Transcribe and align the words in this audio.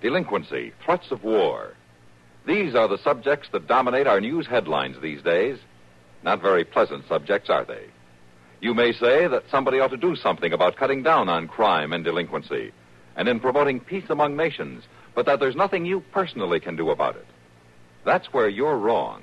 Delinquency, 0.00 0.72
threats 0.84 1.10
of 1.10 1.24
war. 1.24 1.74
These 2.46 2.74
are 2.74 2.88
the 2.88 2.98
subjects 2.98 3.48
that 3.52 3.66
dominate 3.66 4.06
our 4.06 4.20
news 4.20 4.46
headlines 4.46 4.96
these 5.00 5.22
days. 5.22 5.58
Not 6.22 6.40
very 6.40 6.64
pleasant 6.64 7.06
subjects, 7.08 7.50
are 7.50 7.64
they? 7.64 7.86
You 8.60 8.74
may 8.74 8.92
say 8.92 9.28
that 9.28 9.44
somebody 9.50 9.78
ought 9.78 9.90
to 9.90 9.96
do 9.96 10.16
something 10.16 10.52
about 10.52 10.76
cutting 10.76 11.02
down 11.02 11.28
on 11.28 11.46
crime 11.46 11.92
and 11.92 12.04
delinquency 12.04 12.72
and 13.16 13.28
in 13.28 13.40
promoting 13.40 13.80
peace 13.80 14.08
among 14.08 14.36
nations, 14.36 14.84
but 15.14 15.26
that 15.26 15.40
there's 15.40 15.56
nothing 15.56 15.84
you 15.84 16.00
personally 16.12 16.60
can 16.60 16.76
do 16.76 16.90
about 16.90 17.16
it. 17.16 17.26
That's 18.04 18.32
where 18.32 18.48
you're 18.48 18.78
wrong. 18.78 19.22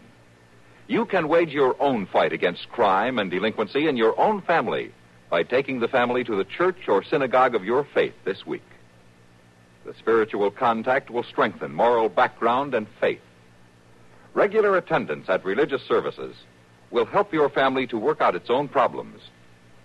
You 0.88 1.06
can 1.06 1.28
wage 1.28 1.50
your 1.50 1.82
own 1.82 2.06
fight 2.06 2.32
against 2.32 2.70
crime 2.70 3.18
and 3.18 3.32
delinquency 3.32 3.88
in 3.88 3.98
your 3.98 4.20
own 4.20 4.42
family 4.42 4.92
by 5.30 5.44
taking 5.44 5.80
the 5.80 5.88
family 5.88 6.24
to 6.24 6.36
the 6.36 6.44
church 6.44 6.88
or 6.88 7.04
synagogue 7.04 7.56
of 7.56 7.66
your 7.66 7.88
faith 7.94 8.14
this 8.24 8.46
week. 8.46 8.62
The 9.86 9.94
spiritual 10.00 10.50
contact 10.50 11.12
will 11.12 11.24
strengthen 11.24 11.72
moral 11.72 12.10
background 12.10 12.74
and 12.74 12.88
faith. 13.00 13.22
Regular 14.34 14.76
attendance 14.78 15.30
at 15.30 15.46
religious 15.46 15.84
services 15.84 16.36
will 16.90 17.06
help 17.06 17.32
your 17.32 17.50
family 17.50 17.86
to 17.88 17.98
work 17.98 18.20
out 18.20 18.36
its 18.36 18.50
own 18.50 18.68
problems 18.68 19.22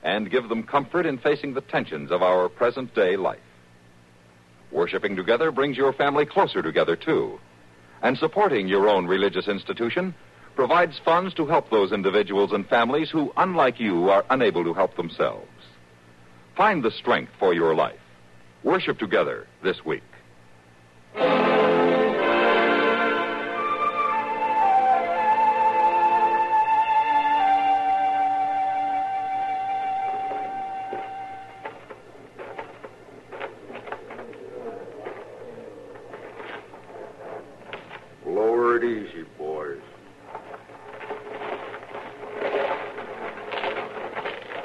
and 0.02 0.30
give 0.30 0.48
them 0.48 0.62
comfort 0.62 1.04
in 1.04 1.18
facing 1.18 1.52
the 1.52 1.60
tensions 1.60 2.10
of 2.10 2.22
our 2.22 2.48
present 2.48 2.94
day 2.94 3.16
life. 3.16 3.38
Worshipping 4.72 5.16
together 5.16 5.50
brings 5.50 5.76
your 5.76 5.92
family 5.92 6.24
closer 6.24 6.62
together, 6.62 6.96
too. 6.96 7.38
And 8.02 8.16
supporting 8.16 8.68
your 8.68 8.88
own 8.88 9.06
religious 9.06 9.48
institution 9.48 10.14
provides 10.54 10.98
funds 11.04 11.34
to 11.34 11.46
help 11.46 11.68
those 11.68 11.92
individuals 11.92 12.52
and 12.52 12.66
families 12.66 13.10
who, 13.10 13.32
unlike 13.36 13.78
you, 13.78 14.08
are 14.08 14.24
unable 14.30 14.64
to 14.64 14.72
help 14.72 14.96
themselves. 14.96 15.46
Find 16.56 16.82
the 16.82 16.90
strength 16.90 17.32
for 17.38 17.52
your 17.52 17.74
life. 17.74 18.00
Worship 18.62 18.98
together 18.98 19.47
this 19.62 19.84
week. 19.84 20.03
Lower 38.27 38.77
it 38.77 38.84
easy, 38.84 39.25
boys. 39.38 39.81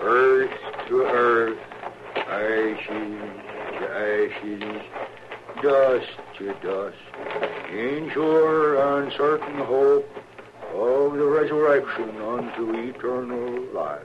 Earth 0.01 0.51
to 0.87 1.01
earth, 1.01 1.57
ashes 2.15 3.41
to 3.79 3.89
ashes, 3.89 4.81
dust 5.61 6.07
to 6.37 6.53
dust, 6.61 6.97
in 7.71 8.09
sure 9.45 9.55
uncertain 9.55 9.65
hope 9.67 10.05
of 10.73 11.17
the 11.17 11.25
resurrection 11.25 12.21
unto 12.21 12.73
eternal 12.73 13.61
life. 13.73 14.01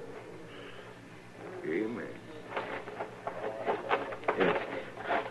Amen. 1.64 2.06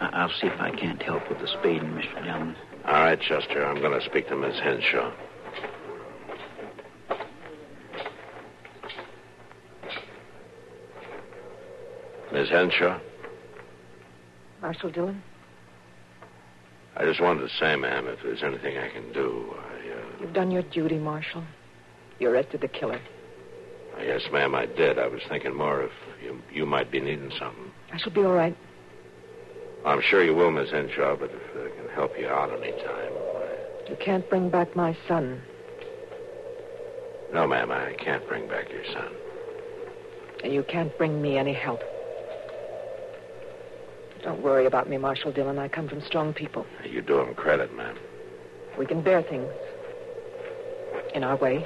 I- 0.01 0.09
I'll 0.13 0.29
see 0.29 0.47
if 0.47 0.59
I 0.59 0.71
can't 0.71 1.01
help 1.01 1.27
with 1.29 1.39
the 1.39 1.47
speeding, 1.47 1.89
Mr. 1.93 2.23
Dillon. 2.23 2.55
All 2.85 2.93
right, 3.03 3.19
Chester, 3.19 3.65
I'm 3.65 3.81
going 3.81 3.97
to 3.99 4.05
speak 4.05 4.27
to 4.29 4.35
Miss 4.35 4.57
Henshaw. 4.59 5.11
Miss 12.31 12.49
Henshaw, 12.49 12.99
Marshal 14.61 14.91
Dillon, 14.91 15.21
I 16.95 17.05
just 17.05 17.21
wanted 17.21 17.41
to 17.41 17.55
say, 17.55 17.75
ma'am, 17.75 18.07
if 18.07 18.21
there's 18.21 18.43
anything 18.43 18.77
I 18.77 18.89
can 18.89 19.11
do, 19.13 19.21
I, 19.23 19.37
you've 19.37 19.38
done 20.39 20.51
your 20.51 20.61
duty, 20.61 20.97
Marshal. 20.97 21.43
You 22.17 22.29
arrested 22.29 22.61
the 22.61 22.69
killer. 22.69 23.01
Yes, 23.99 24.21
ma'am, 24.31 24.55
I 24.55 24.67
did. 24.67 24.97
I 24.97 25.07
was 25.07 25.19
thinking 25.27 25.53
more 25.53 25.83
if 25.83 25.91
you, 26.23 26.41
you 26.49 26.65
might 26.65 26.89
be 26.89 27.01
needing 27.01 27.29
something. 27.37 27.69
I 27.91 27.97
shall 27.97 28.13
be 28.13 28.23
all 28.23 28.31
right. 28.31 28.55
I'm 29.85 30.01
sure 30.01 30.23
you 30.23 30.33
will, 30.33 30.49
Miss 30.49 30.71
Henshaw, 30.71 31.17
but 31.17 31.29
if 31.29 31.41
I 31.57 31.77
can 31.77 31.89
help 31.93 32.17
you 32.17 32.29
out 32.29 32.57
any 32.57 32.71
time. 32.71 33.11
I... 33.35 33.89
You 33.89 33.97
can't 33.97 34.29
bring 34.29 34.49
back 34.49 34.77
my 34.77 34.95
son. 35.09 35.41
No, 37.33 37.45
ma'am, 37.45 37.69
I 37.69 37.95
can't 37.99 38.25
bring 38.29 38.47
back 38.47 38.69
your 38.71 38.85
son. 38.93 39.11
And 40.41 40.53
you 40.53 40.63
can't 40.63 40.97
bring 40.97 41.21
me 41.21 41.37
any 41.37 41.53
help. 41.53 41.81
Don't 44.23 44.41
worry 44.41 44.67
about 44.67 44.89
me, 44.89 44.97
Marshal 44.97 45.33
Dillon. 45.33 45.59
I 45.59 45.67
come 45.67 45.89
from 45.89 45.99
strong 45.99 46.33
people. 46.33 46.65
You 46.89 47.01
do 47.01 47.19
him 47.19 47.35
credit, 47.35 47.75
ma'am. 47.75 47.97
We 48.77 48.85
can 48.85 49.01
bear 49.01 49.21
things. 49.21 49.51
In 51.13 51.23
our 51.23 51.35
way. 51.37 51.65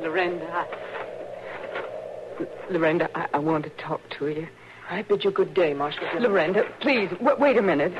Lorenda, 0.00 0.48
I... 0.50 0.66
Lorenda, 2.70 3.08
I, 3.14 3.28
I 3.34 3.38
want 3.38 3.64
to 3.64 3.70
talk 3.70 4.00
to 4.18 4.28
you. 4.28 4.48
I 4.90 5.02
bid 5.02 5.24
you 5.24 5.30
good 5.30 5.54
day, 5.54 5.74
Marshal 5.74 6.04
Dillon. 6.12 6.30
Lorenda, 6.30 6.80
please, 6.80 7.10
w- 7.10 7.36
wait 7.38 7.56
a 7.56 7.62
minute. 7.62 7.92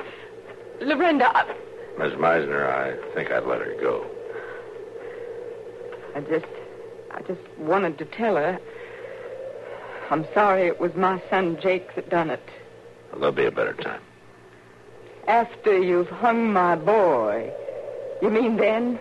Lorenda, 0.81 1.25
I... 1.35 1.47
Miss 1.99 2.13
Meisner, 2.15 2.69
I 2.69 3.15
think 3.15 3.31
I'd 3.31 3.45
let 3.45 3.61
her 3.61 3.75
go. 3.81 4.07
I 6.15 6.21
just... 6.21 6.47
I 7.11 7.23
just 7.23 7.41
wanted 7.59 7.99
to 7.99 8.05
tell 8.05 8.37
her. 8.37 8.59
I'm 10.11 10.27
sorry 10.35 10.67
it 10.67 10.81
was 10.81 10.95
my 10.95 11.23
son 11.31 11.59
Jake 11.61 11.95
that 11.95 12.11
done 12.11 12.31
it. 12.31 12.43
Well, 13.13 13.21
there'll 13.21 13.35
be 13.35 13.47
a 13.47 13.53
better 13.53 13.73
time. 13.75 14.01
After 15.29 15.79
you've 15.79 16.09
hung 16.09 16.53
my 16.53 16.77
boy. 16.77 17.53
You 18.21 18.31
mean 18.31 18.57
then? 18.57 18.99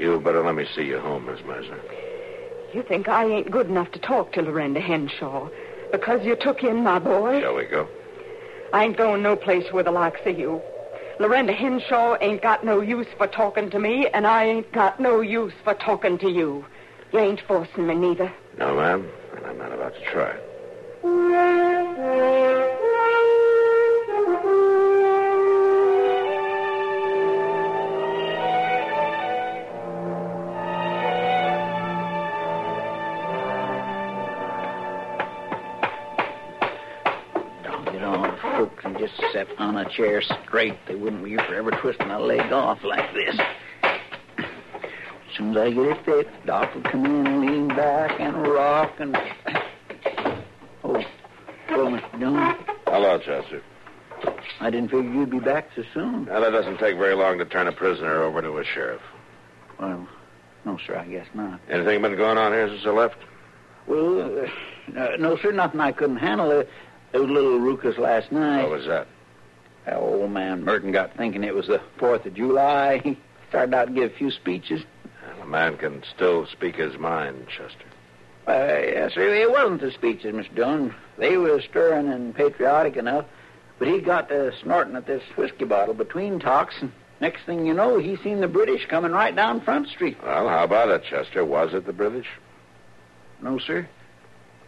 You 0.00 0.18
better 0.18 0.42
let 0.42 0.54
me 0.54 0.64
see 0.74 0.84
you 0.84 0.98
home, 0.98 1.26
Miss 1.26 1.44
Mercer. 1.44 1.78
You 2.72 2.82
think 2.82 3.06
I 3.06 3.26
ain't 3.26 3.50
good 3.50 3.68
enough 3.68 3.92
to 3.92 3.98
talk 3.98 4.32
to 4.32 4.40
Lorenda 4.40 4.80
Henshaw 4.80 5.50
because 5.92 6.24
you 6.24 6.36
took 6.36 6.64
in 6.64 6.82
my 6.82 6.98
boy? 6.98 7.42
Shall 7.42 7.54
we 7.54 7.66
go? 7.66 7.86
I 8.72 8.84
ain't 8.84 8.96
going 8.96 9.22
no 9.22 9.36
place 9.36 9.70
with 9.74 9.84
the 9.84 9.92
likes 9.92 10.20
of 10.24 10.38
you. 10.38 10.62
Lorenda 11.18 11.54
Henshaw 11.54 12.16
ain't 12.22 12.40
got 12.40 12.64
no 12.64 12.80
use 12.80 13.08
for 13.18 13.26
talking 13.26 13.68
to 13.68 13.78
me, 13.78 14.08
and 14.14 14.26
I 14.26 14.46
ain't 14.46 14.72
got 14.72 14.98
no 15.00 15.20
use 15.20 15.52
for 15.64 15.74
talking 15.74 16.16
to 16.20 16.30
you. 16.30 16.64
You 17.12 17.18
ain't 17.18 17.42
forcing 17.46 17.86
me 17.86 17.94
neither. 17.94 18.32
No, 18.56 18.76
ma'am, 18.76 19.06
and 19.36 19.44
I'm 19.44 19.58
not 19.58 19.70
about 19.70 19.92
to 19.96 20.00
try. 20.00 20.34
Chair 39.92 40.22
straight. 40.22 40.74
They 40.86 40.94
wouldn't 40.94 41.24
be 41.24 41.36
forever 41.36 41.70
twisting 41.70 42.10
a 42.10 42.18
leg 42.18 42.52
off 42.52 42.82
like 42.84 43.12
this. 43.14 43.38
As 43.82 45.36
soon 45.36 45.50
as 45.52 45.56
I 45.56 45.70
get 45.70 45.86
it 45.86 46.04
fixed, 46.04 46.46
Doc 46.46 46.74
will 46.74 46.82
come 46.82 47.06
in 47.06 47.26
and 47.26 47.40
lean 47.40 47.68
back 47.68 48.18
and 48.20 48.46
rock 48.46 48.92
and. 48.98 49.16
Oh, 50.82 50.98
hello, 51.68 51.90
Mr. 51.90 52.18
Dillon. 52.18 52.56
Hello, 52.86 53.18
Chester. 53.18 53.62
I 54.60 54.70
didn't 54.70 54.90
figure 54.90 55.12
you'd 55.12 55.30
be 55.30 55.38
back 55.38 55.68
so 55.76 55.82
soon. 55.92 56.24
Now, 56.24 56.40
that 56.40 56.50
doesn't 56.50 56.78
take 56.78 56.96
very 56.96 57.14
long 57.14 57.36
to 57.38 57.44
turn 57.44 57.68
a 57.68 57.72
prisoner 57.72 58.22
over 58.22 58.40
to 58.40 58.58
a 58.58 58.64
sheriff. 58.64 59.02
Well, 59.78 60.08
no, 60.64 60.78
sir, 60.86 60.96
I 60.96 61.04
guess 61.06 61.26
not. 61.34 61.60
Anything 61.68 62.00
been 62.02 62.16
going 62.16 62.38
on 62.38 62.52
here 62.52 62.68
since 62.68 62.82
I 62.86 62.90
left? 62.90 63.16
Well, 63.86 64.46
uh, 64.96 65.16
no, 65.18 65.36
sir, 65.36 65.52
nothing 65.52 65.80
I 65.80 65.92
couldn't 65.92 66.16
handle. 66.16 66.50
Uh, 66.50 66.64
there 67.12 67.20
was 67.20 67.30
a 67.30 67.32
little 67.32 67.60
ruckus 67.60 67.98
last 67.98 68.32
night. 68.32 68.62
What 68.62 68.78
was 68.78 68.86
that? 68.86 69.06
That 69.90 69.98
old 69.98 70.30
man 70.30 70.64
Merton 70.64 70.92
got 70.92 71.16
thinking 71.16 71.42
it 71.42 71.52
was 71.52 71.66
the 71.66 71.80
4th 71.98 72.24
of 72.24 72.34
July. 72.34 72.98
He 72.98 73.18
started 73.48 73.74
out 73.74 73.88
to 73.88 73.92
give 73.92 74.12
a 74.12 74.14
few 74.14 74.30
speeches. 74.30 74.82
A 75.42 75.44
man 75.44 75.76
can 75.78 76.04
still 76.14 76.46
speak 76.46 76.76
his 76.76 76.96
mind, 76.96 77.48
Chester. 77.48 77.86
Uh, 78.46 78.52
yes, 78.52 79.14
sir, 79.14 79.34
it 79.34 79.50
wasn't 79.50 79.80
the 79.80 79.90
speeches, 79.90 80.32
Mr. 80.32 80.54
Dillon. 80.54 80.94
They 81.18 81.36
were 81.36 81.60
stirring 81.60 82.08
and 82.08 82.32
patriotic 82.32 82.96
enough. 82.96 83.24
But 83.80 83.88
he 83.88 84.00
got 84.00 84.28
to 84.28 84.52
snorting 84.62 84.94
at 84.94 85.08
this 85.08 85.24
whiskey 85.34 85.64
bottle 85.64 85.94
between 85.94 86.38
talks, 86.38 86.76
and 86.80 86.92
next 87.20 87.42
thing 87.44 87.66
you 87.66 87.74
know, 87.74 87.98
he 87.98 88.16
seen 88.18 88.40
the 88.40 88.46
British 88.46 88.86
coming 88.86 89.10
right 89.10 89.34
down 89.34 89.60
Front 89.60 89.88
Street. 89.88 90.18
Well, 90.22 90.48
how 90.48 90.62
about 90.62 90.90
it, 90.90 91.02
Chester? 91.02 91.44
Was 91.44 91.74
it 91.74 91.84
the 91.84 91.92
British? 91.92 92.28
No, 93.42 93.58
sir. 93.58 93.88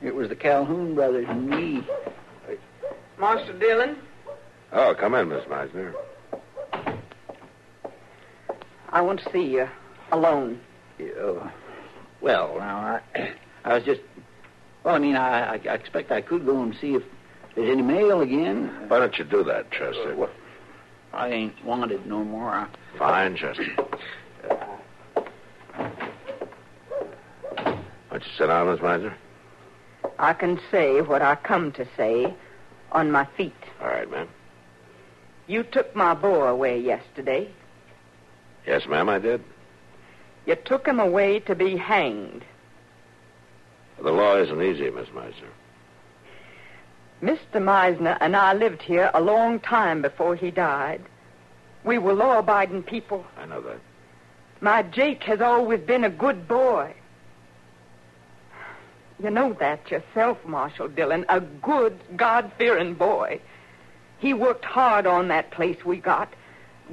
It 0.03 0.17
was 0.17 0.31
the 0.31 0.37
Calhoun 0.37 0.97
brothers 0.97 1.27
and 1.29 1.49
me. 1.49 1.87
Master 3.21 3.53
Dillon, 3.53 3.97
Oh, 4.73 4.95
come 4.99 5.15
in, 5.15 5.29
Miss 5.29 5.45
Meisner. 5.45 5.95
I 8.89 9.01
want 9.03 9.21
to 9.21 9.31
see 9.33 9.45
you 9.45 9.69
alone. 10.11 10.61
Uh, 10.99 11.51
well, 12.21 12.55
now, 12.59 13.01
I, 13.15 13.35
I 13.65 13.75
was 13.75 13.85
just. 13.85 14.01
Well, 14.83 14.95
I 14.95 14.99
mean, 14.99 15.15
I, 15.15 15.55
I, 15.55 15.61
I 15.69 15.75
expect 15.75 16.11
I 16.11 16.23
could 16.23 16.47
go 16.47 16.63
and 16.63 16.75
see 16.81 16.95
if 16.95 17.03
there's 17.55 17.71
any 17.71 17.83
mail 17.83 18.23
again. 18.23 18.87
Why 18.89 18.99
don't 18.99 19.17
you 19.19 19.25
do 19.25 19.45
that, 19.45 19.71
Chester? 19.71 20.15
Well, 20.17 20.31
I 21.13 21.29
ain't 21.29 21.65
wanted 21.65 22.07
no 22.07 22.25
more. 22.25 22.51
I, 22.51 22.69
Fine, 22.99 23.37
Chester. 23.37 23.65
Why 28.09 28.19
don't 28.19 28.23
you 28.25 28.31
sit 28.39 28.47
down, 28.47 28.71
Miss 28.71 28.81
Meisner? 28.81 29.15
I 30.19 30.33
can 30.33 30.59
say 30.71 31.03
what 31.03 31.21
I 31.21 31.35
come 31.37 31.73
to 31.73 31.87
say 31.97 32.35
on 32.93 33.11
my 33.11 33.27
feet. 33.37 33.53
All 33.81 33.87
right, 33.89 33.92
ma'am. 33.92 33.92
You 35.47 35.62
took 35.62 35.94
my 35.94 36.15
boy 36.15 36.44
away 36.44 36.81
yesterday. 36.81 37.50
Yes, 38.67 38.87
ma'am, 38.87 39.09
I 39.09 39.19
did. 39.19 39.43
You 40.47 40.56
took 40.56 40.87
him 40.87 41.00
away 41.00 41.41
to 41.41 41.55
be 41.55 41.77
hanged. 41.77 42.44
The 44.03 44.11
law 44.11 44.37
isn't 44.37 44.62
easy, 44.62 44.91
Miss 44.91 45.09
Meisner. 45.09 45.50
Mr. 47.23 47.62
Meisner 47.62 48.19
and 48.21 48.35
I 48.35 48.53
lived 48.53 48.83
here 48.83 49.11
a 49.15 49.21
long 49.21 49.61
time 49.61 50.03
before 50.03 50.35
he 50.35 50.50
died. 50.50 51.03
We 51.85 51.99
were 51.99 52.15
law 52.15 52.39
abiding 52.39 52.83
people. 52.83 53.25
I 53.39 53.47
know 53.47 53.61
that. 53.61 53.79
My 54.61 54.83
Jake 54.83 55.23
has 55.25 55.41
always 55.41 55.81
been 55.81 56.05
a 56.05 56.11
good 56.11 56.49
boy. 56.49 56.94
You 59.23 59.31
know 59.31 59.53
that 59.61 59.89
yourself, 59.91 60.39
Marshal 60.44 60.89
Dillon. 60.89 61.25
A 61.29 61.41
good, 61.41 61.99
God 62.17 62.50
fearing 62.59 62.94
boy. 62.94 63.41
He 64.23 64.33
worked 64.35 64.65
hard 64.65 65.05
on 65.05 65.27
that 65.29 65.51
place 65.51 65.85
we 65.85 65.97
got, 65.97 66.33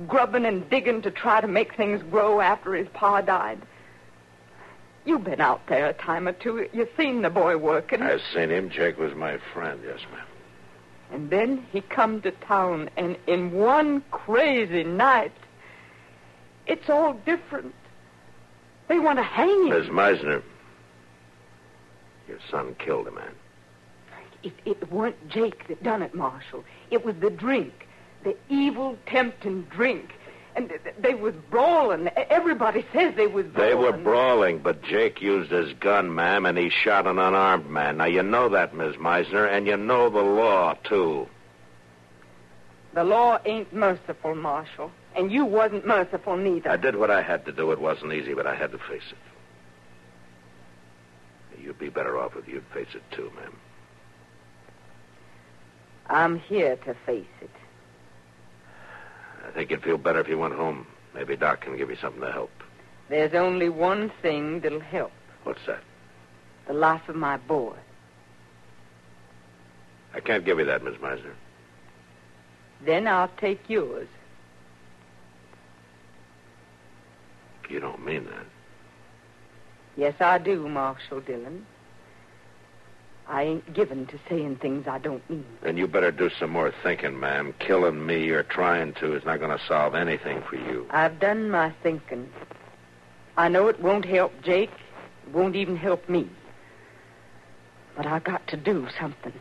grubbing 0.08 0.46
and 0.46 0.68
digging 0.68 1.04
to 1.04 1.12
try 1.12 1.40
to 1.40 1.48
make 1.48 1.76
things 1.76 2.02
grow 2.10 2.42
after 2.42 2.74
his 2.74 2.88
pa 2.92 3.22
died. 3.22 3.62
You've 5.06 5.26
been 5.26 5.40
out 5.40 5.62
there 5.68 5.86
a 5.86 5.94
time 5.94 6.28
or 6.28 6.34
two. 6.34 6.68
You've 6.74 6.90
seen 6.98 7.22
the 7.22 7.30
boy 7.30 7.56
working. 7.58 8.02
I've 8.02 8.24
seen 8.34 8.50
him. 8.50 8.72
Jake 8.72 8.98
was 8.98 9.14
my 9.14 9.38
friend, 9.54 9.80
yes, 9.86 10.00
ma'am. 10.12 10.26
And 11.12 11.30
then 11.30 11.68
he 11.72 11.82
come 11.82 12.20
to 12.24 12.32
town, 12.32 12.90
and 12.98 13.16
in 13.28 13.52
one 13.52 14.02
crazy 14.10 14.84
night, 14.84 15.34
it's 16.66 16.90
all 16.90 17.14
different. 17.14 17.76
They 18.88 18.98
want 18.98 19.20
to 19.20 19.24
hang 19.24 19.68
him. 19.68 19.70
Miss 19.70 19.88
Meisner, 19.88 20.42
your 22.28 22.40
son 22.50 22.76
killed 22.80 23.08
a 23.08 23.12
man. 23.12 23.36
It, 24.44 24.54
it 24.66 24.92
weren't 24.92 25.30
Jake 25.30 25.68
that 25.68 25.84
done 25.84 26.02
it, 26.02 26.16
Marshal. 26.16 26.64
It 26.92 27.04
was 27.04 27.16
the 27.18 27.30
drink, 27.30 27.88
the 28.24 28.36
evil, 28.50 28.98
tempting 29.06 29.64
drink. 29.64 30.14
And 30.56 30.70
th- 30.70 30.82
th- 30.84 30.96
they 31.00 31.14
was 31.14 31.36
brawling. 31.52 32.10
Everybody 32.16 32.86
says 32.92 33.16
they 33.16 33.28
was 33.28 33.46
brawling. 33.46 33.70
They 33.70 33.76
were 33.76 33.92
brawling, 33.98 34.60
but 34.60 34.82
Jake 34.82 35.22
used 35.22 35.52
his 35.52 35.74
gun, 35.74 36.14
ma'am, 36.16 36.46
and 36.46 36.58
he 36.58 36.70
shot 36.70 37.06
an 37.06 37.20
unarmed 37.20 37.70
man. 37.70 37.98
Now, 37.98 38.06
you 38.06 38.24
know 38.24 38.50
that, 38.50 38.74
Miss 38.74 38.96
Meisner, 38.96 39.50
and 39.50 39.68
you 39.68 39.78
know 39.78 40.10
the 40.10 40.22
law, 40.22 40.74
too. 40.84 41.28
The 42.94 43.04
law 43.04 43.40
ain't 43.46 43.72
merciful, 43.72 44.36
Marshal. 44.36 44.92
And 45.16 45.32
you 45.32 45.46
wasn't 45.46 45.86
merciful 45.86 46.36
neither. 46.38 46.70
I 46.70 46.78
did 46.78 46.96
what 46.96 47.12
I 47.12 47.22
had 47.22 47.46
to 47.46 47.52
do. 47.52 47.72
It 47.72 47.80
wasn't 47.80 48.14
easy, 48.14 48.34
but 48.34 48.48
I 48.48 48.56
had 48.56 48.72
to 48.72 48.78
face 48.78 49.04
it. 49.12 49.18
You'd 51.62 51.80
be 51.80 51.90
better 51.90 52.18
off 52.18 52.36
if 52.36 52.48
you'd 52.48 52.66
face 52.74 52.96
it, 52.96 53.04
too, 53.12 53.32
ma'am. 53.36 53.54
I'm 56.10 56.40
here 56.40 56.76
to 56.76 56.96
face 57.06 57.26
it. 57.42 57.50
I 59.48 59.52
think 59.52 59.72
you'd 59.72 59.84
feel 59.84 59.98
better 59.98 60.20
if 60.20 60.28
you 60.28 60.38
went 60.38 60.56
home. 60.56 60.88
Maybe 61.14 61.36
Doc 61.36 61.62
can 61.62 61.78
give 61.78 61.90
you 61.90 61.96
something 61.96 62.22
to 62.22 62.32
help. 62.32 62.52
There's 63.10 63.34
only 63.34 63.70
one 63.70 64.12
thing 64.22 64.60
that'll 64.60 64.80
help. 64.80 65.12
What's 65.44 65.66
that? 65.68 65.84
The 66.68 66.74
life 66.74 67.08
of 67.08 67.16
my 67.16 67.38
boy. 67.38 67.76
I 70.14 70.20
can't 70.20 70.46
give 70.46 70.60
you 70.60 70.66
that, 70.66 70.84
Miss 70.84 70.96
Meisner. 70.96 71.34
Then 72.86 73.08
I'll 73.08 73.32
take 73.40 73.70
yours. 73.70 74.08
You 77.70 77.80
don't 77.80 78.04
mean 78.04 78.26
that. 78.26 78.46
Yes, 79.96 80.16
I 80.20 80.40
do, 80.40 80.68
Marshal 80.68 81.22
Dillon. 81.22 81.66
I 83.30 83.44
ain't 83.44 83.74
given 83.74 84.08
to 84.08 84.20
saying 84.28 84.56
things 84.56 84.88
I 84.88 84.98
don't 84.98 85.28
mean. 85.30 85.46
Then 85.62 85.78
you 85.78 85.88
better 85.88 86.10
do 86.10 86.32
some 86.40 86.50
more 86.50 86.74
thinking, 86.82 87.20
ma'am. 87.20 87.54
Killing 87.60 88.04
me 88.04 88.28
or 88.32 88.42
trying 88.42 88.94
to 88.96 89.14
is 89.16 89.24
not 89.24 89.40
going 89.40 89.56
to 89.56 89.64
solve 89.68 89.94
anything 89.94 90.42
for 90.50 90.56
you. 90.56 90.88
I've 90.90 91.20
done 91.20 91.52
my 91.52 91.72
thinking. 91.84 92.28
I 93.38 93.48
know 93.48 93.68
it 93.68 93.80
won't 93.80 94.06
help 94.06 94.34
Jake. 94.42 94.72
It 95.28 95.34
won't 95.34 95.56
even 95.56 95.76
help 95.76 96.10
me. 96.10 96.28
But 97.96 98.08
I 98.08 98.18
got 98.18 98.48
to 98.48 98.58
do 98.58 98.88
something. 99.00 99.34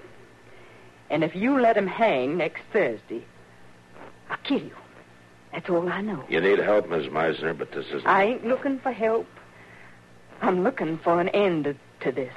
And 1.09 1.25
if 1.25 1.35
you 1.35 1.59
let 1.59 1.75
him 1.75 1.87
hang 1.87 2.37
next 2.37 2.61
Thursday, 2.71 3.25
I'll 4.29 4.37
kill 4.45 4.61
you. 4.61 4.77
That's 5.53 5.71
all 5.71 5.89
I 5.89 6.03
know. 6.03 6.25
You 6.29 6.43
need 6.43 6.59
help, 6.59 6.91
Miss 6.91 7.07
Meisner, 7.07 7.57
but 7.57 7.73
this 7.73 7.87
isn't. 7.87 8.07
I 8.07 8.25
ain't 8.25 8.47
looking 8.47 8.81
for 8.81 8.93
help. 8.93 9.27
I'm 10.43 10.63
looking 10.63 10.99
for 10.99 11.23
an 11.23 11.31
end 11.31 11.75
to 12.01 12.13
this. 12.13 12.35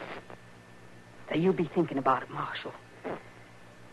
So 1.32 1.38
you 1.38 1.54
be 1.54 1.70
thinking 1.74 1.98
about 1.98 2.24
it, 2.24 2.30
Marshal. 2.30 2.74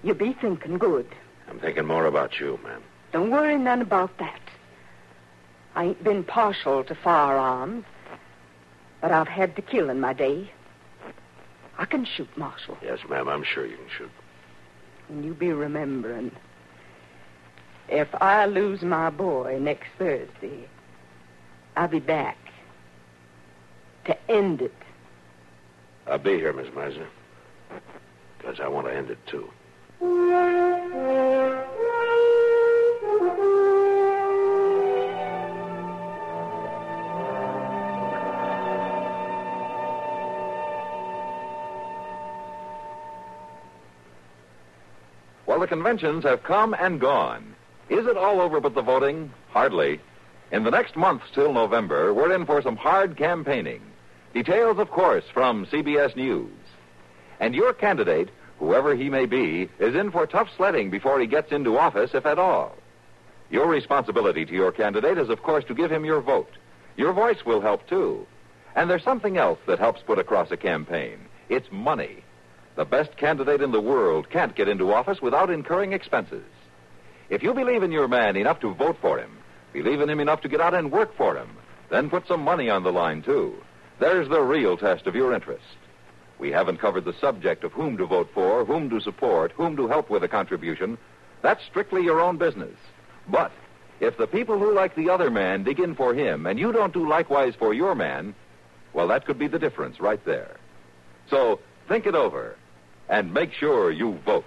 You 0.02 0.14
be 0.14 0.32
thinking 0.32 0.78
good. 0.78 1.06
I'm 1.48 1.60
thinking 1.60 1.86
more 1.86 2.06
about 2.06 2.40
you, 2.40 2.58
ma'am. 2.64 2.82
Don't 3.12 3.30
worry 3.30 3.56
none 3.56 3.80
about 3.80 4.18
that. 4.18 4.40
I 5.74 5.84
ain't 5.84 6.02
been 6.02 6.24
partial 6.24 6.82
to 6.84 6.94
firearms, 6.96 7.84
but 9.00 9.12
I've 9.12 9.28
had 9.28 9.54
to 9.56 9.62
kill 9.62 9.88
in 9.88 10.00
my 10.00 10.12
day. 10.12 10.50
I 11.78 11.84
can 11.84 12.04
shoot, 12.04 12.28
Marshal. 12.36 12.76
Yes, 12.82 12.98
ma'am, 13.08 13.28
I'm 13.28 13.44
sure 13.44 13.64
you 13.64 13.76
can 13.76 13.88
shoot. 13.96 14.10
And 15.08 15.24
you 15.24 15.32
be 15.32 15.52
remembering. 15.52 16.32
If 17.88 18.08
I 18.20 18.46
lose 18.46 18.82
my 18.82 19.10
boy 19.10 19.58
next 19.60 19.86
Thursday, 19.96 20.68
I'll 21.76 21.88
be 21.88 22.00
back 22.00 22.36
to 24.06 24.30
end 24.30 24.60
it. 24.60 24.74
I'll 26.08 26.18
be 26.18 26.34
here, 26.34 26.52
Miss 26.52 26.66
Meisner. 26.68 27.06
Because 28.48 28.64
I 28.64 28.68
want 28.68 28.86
to 28.86 28.94
end 28.94 29.10
it, 29.10 29.18
too. 29.26 29.50
Well, 45.44 45.60
the 45.60 45.66
conventions 45.66 46.24
have 46.24 46.42
come 46.42 46.72
and 46.72 46.98
gone. 46.98 47.54
Is 47.90 48.06
it 48.06 48.16
all 48.16 48.40
over 48.40 48.60
but 48.60 48.74
the 48.74 48.80
voting? 48.80 49.30
Hardly. 49.50 50.00
In 50.52 50.64
the 50.64 50.70
next 50.70 50.96
month 50.96 51.20
till 51.34 51.52
November, 51.52 52.14
we're 52.14 52.32
in 52.32 52.46
for 52.46 52.62
some 52.62 52.76
hard 52.76 53.18
campaigning. 53.18 53.82
Details, 54.32 54.78
of 54.78 54.90
course, 54.90 55.24
from 55.34 55.66
CBS 55.66 56.16
News. 56.16 56.48
And 57.40 57.54
your 57.54 57.74
candidate, 57.74 58.30
whoever 58.58 58.94
he 58.94 59.08
may 59.08 59.26
be, 59.26 59.68
is 59.78 59.94
in 59.94 60.10
for 60.10 60.26
tough 60.26 60.48
sledding 60.56 60.90
before 60.90 61.20
he 61.20 61.26
gets 61.26 61.52
into 61.52 61.78
office, 61.78 62.10
if 62.14 62.26
at 62.26 62.38
all. 62.38 62.76
Your 63.50 63.66
responsibility 63.66 64.44
to 64.44 64.52
your 64.52 64.72
candidate 64.72 65.18
is, 65.18 65.30
of 65.30 65.42
course, 65.42 65.64
to 65.64 65.74
give 65.74 65.90
him 65.90 66.04
your 66.04 66.20
vote. 66.20 66.52
Your 66.96 67.12
voice 67.12 67.44
will 67.46 67.60
help, 67.60 67.86
too. 67.88 68.26
And 68.74 68.90
there's 68.90 69.04
something 69.04 69.36
else 69.36 69.58
that 69.66 69.78
helps 69.78 70.02
put 70.02 70.18
across 70.18 70.50
a 70.50 70.56
campaign 70.56 71.18
it's 71.48 71.70
money. 71.72 72.22
The 72.76 72.84
best 72.84 73.16
candidate 73.16 73.62
in 73.62 73.72
the 73.72 73.80
world 73.80 74.30
can't 74.30 74.54
get 74.54 74.68
into 74.68 74.92
office 74.92 75.20
without 75.20 75.50
incurring 75.50 75.92
expenses. 75.92 76.44
If 77.30 77.42
you 77.42 77.54
believe 77.54 77.82
in 77.82 77.92
your 77.92 78.08
man 78.08 78.36
enough 78.36 78.60
to 78.60 78.74
vote 78.74 78.98
for 79.00 79.18
him, 79.18 79.38
believe 79.72 80.00
in 80.00 80.08
him 80.08 80.20
enough 80.20 80.42
to 80.42 80.48
get 80.48 80.60
out 80.60 80.74
and 80.74 80.92
work 80.92 81.16
for 81.16 81.36
him, 81.36 81.48
then 81.90 82.10
put 82.10 82.26
some 82.26 82.42
money 82.42 82.70
on 82.70 82.82
the 82.82 82.92
line, 82.92 83.22
too. 83.22 83.54
There's 83.98 84.28
the 84.28 84.40
real 84.40 84.76
test 84.76 85.06
of 85.06 85.14
your 85.14 85.34
interest. 85.34 85.64
We 86.38 86.50
haven't 86.50 86.78
covered 86.78 87.04
the 87.04 87.14
subject 87.20 87.64
of 87.64 87.72
whom 87.72 87.96
to 87.96 88.06
vote 88.06 88.30
for, 88.32 88.64
whom 88.64 88.88
to 88.90 89.00
support, 89.00 89.52
whom 89.52 89.76
to 89.76 89.88
help 89.88 90.08
with 90.08 90.22
a 90.22 90.28
contribution. 90.28 90.98
That's 91.42 91.64
strictly 91.64 92.02
your 92.02 92.20
own 92.20 92.36
business. 92.36 92.74
But 93.28 93.52
if 94.00 94.16
the 94.16 94.26
people 94.26 94.58
who 94.58 94.72
like 94.72 94.94
the 94.94 95.10
other 95.10 95.30
man 95.30 95.64
dig 95.64 95.80
in 95.80 95.94
for 95.94 96.14
him 96.14 96.46
and 96.46 96.58
you 96.58 96.72
don't 96.72 96.92
do 96.92 97.08
likewise 97.08 97.54
for 97.58 97.74
your 97.74 97.94
man, 97.94 98.34
well, 98.92 99.08
that 99.08 99.26
could 99.26 99.38
be 99.38 99.48
the 99.48 99.58
difference 99.58 100.00
right 100.00 100.24
there. 100.24 100.56
So 101.28 101.60
think 101.88 102.06
it 102.06 102.14
over 102.14 102.56
and 103.08 103.32
make 103.32 103.52
sure 103.52 103.90
you 103.90 104.18
vote. 104.24 104.44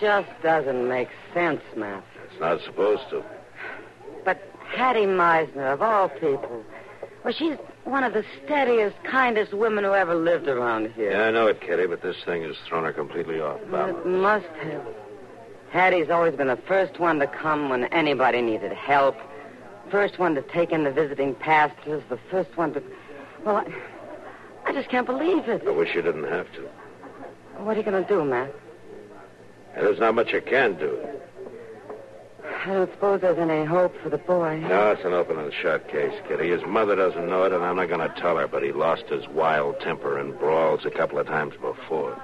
Just 0.00 0.28
doesn't 0.42 0.88
make 0.88 1.08
sense, 1.34 1.62
Matt. 1.76 2.04
It's 2.30 2.40
not 2.40 2.60
supposed 2.62 3.08
to. 3.10 3.22
But 4.24 4.42
Hattie 4.74 5.06
Meisner, 5.06 5.72
of 5.72 5.82
all 5.82 6.08
people, 6.08 6.64
well, 7.24 7.32
she's 7.32 7.56
one 7.84 8.04
of 8.04 8.12
the 8.12 8.24
steadiest, 8.44 8.96
kindest 9.04 9.52
women 9.52 9.84
who 9.84 9.94
ever 9.94 10.14
lived 10.14 10.46
around 10.46 10.92
here. 10.92 11.12
Yeah, 11.12 11.22
I 11.24 11.30
know 11.30 11.46
it, 11.46 11.60
Kitty, 11.60 11.86
but 11.86 12.02
this 12.02 12.16
thing 12.24 12.42
has 12.42 12.56
thrown 12.66 12.84
her 12.84 12.92
completely 12.92 13.40
off 13.40 13.60
balance. 13.70 13.98
It 13.98 14.06
must 14.06 14.46
have. 14.46 14.86
Hattie's 15.70 16.10
always 16.10 16.34
been 16.34 16.46
the 16.46 16.56
first 16.56 16.98
one 16.98 17.18
to 17.18 17.26
come 17.26 17.68
when 17.68 17.84
anybody 17.86 18.40
needed 18.40 18.72
help. 18.72 19.16
First 19.90 20.18
one 20.18 20.34
to 20.34 20.42
take 20.42 20.70
in 20.70 20.84
the 20.84 20.90
visiting 20.90 21.34
pastors. 21.34 22.02
The 22.08 22.18
first 22.30 22.56
one 22.56 22.74
to. 22.74 22.82
Well, 23.44 23.56
I, 23.56 23.66
I 24.66 24.72
just 24.72 24.88
can't 24.88 25.06
believe 25.06 25.48
it. 25.48 25.62
I 25.66 25.70
wish 25.70 25.94
you 25.94 26.02
didn't 26.02 26.24
have 26.24 26.50
to. 26.52 26.68
What 27.62 27.76
are 27.76 27.80
you 27.80 27.84
going 27.84 28.02
to 28.02 28.08
do, 28.08 28.24
Matt? 28.24 28.54
There's 29.74 29.98
not 29.98 30.14
much 30.14 30.32
you 30.32 30.40
can 30.40 30.74
do. 30.74 30.98
I 32.44 32.74
don't 32.74 32.90
suppose 32.92 33.20
there's 33.20 33.38
any 33.38 33.64
hope 33.64 33.94
for 34.02 34.10
the 34.10 34.18
boy. 34.18 34.58
No, 34.60 34.90
it's 34.90 35.04
an 35.04 35.12
open 35.12 35.38
and 35.38 35.52
shut 35.52 35.88
case, 35.88 36.12
Kitty. 36.26 36.50
His 36.50 36.62
mother 36.66 36.96
doesn't 36.96 37.28
know 37.28 37.44
it, 37.44 37.52
and 37.52 37.64
I'm 37.64 37.76
not 37.76 37.88
going 37.88 38.00
to 38.00 38.20
tell 38.20 38.36
her, 38.36 38.48
but 38.48 38.62
he 38.62 38.72
lost 38.72 39.04
his 39.08 39.26
wild 39.28 39.80
temper 39.80 40.18
in 40.18 40.32
brawls 40.32 40.84
a 40.84 40.90
couple 40.90 41.18
of 41.18 41.26
times 41.26 41.54
before. 41.60 42.20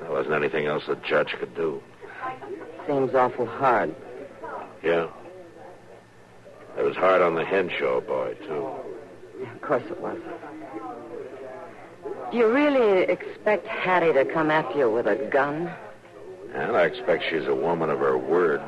There 0.00 0.10
wasn't 0.10 0.34
anything 0.34 0.66
else 0.66 0.84
the 0.86 0.96
judge 0.96 1.34
could 1.38 1.54
do. 1.54 1.82
Seems 2.86 3.14
awful 3.14 3.46
hard. 3.46 3.94
Yeah. 4.82 5.08
It 6.78 6.82
was 6.82 6.96
hard 6.96 7.20
on 7.20 7.34
the 7.34 7.44
Henshaw 7.44 8.00
boy, 8.00 8.34
too. 8.46 8.68
Of 9.42 9.60
course 9.60 9.84
it 9.90 10.00
was. 10.00 10.18
Do 12.30 12.36
you 12.36 12.46
really 12.48 13.02
expect 13.02 13.66
Hattie 13.66 14.12
to 14.12 14.24
come 14.24 14.50
after 14.50 14.78
you 14.78 14.90
with 14.90 15.06
a 15.06 15.16
gun? 15.30 15.70
And 16.54 16.76
I 16.76 16.84
expect 16.84 17.24
she's 17.30 17.46
a 17.46 17.54
woman 17.54 17.90
of 17.90 17.98
her 18.00 18.18
word. 18.18 18.60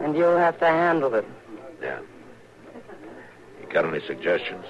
And 0.00 0.16
you'll 0.16 0.36
have 0.38 0.58
to 0.58 0.66
handle 0.66 1.14
it. 1.14 1.24
Yeah. 1.82 2.00
You 3.60 3.68
got 3.72 3.84
any 3.84 4.00
suggestions? 4.06 4.64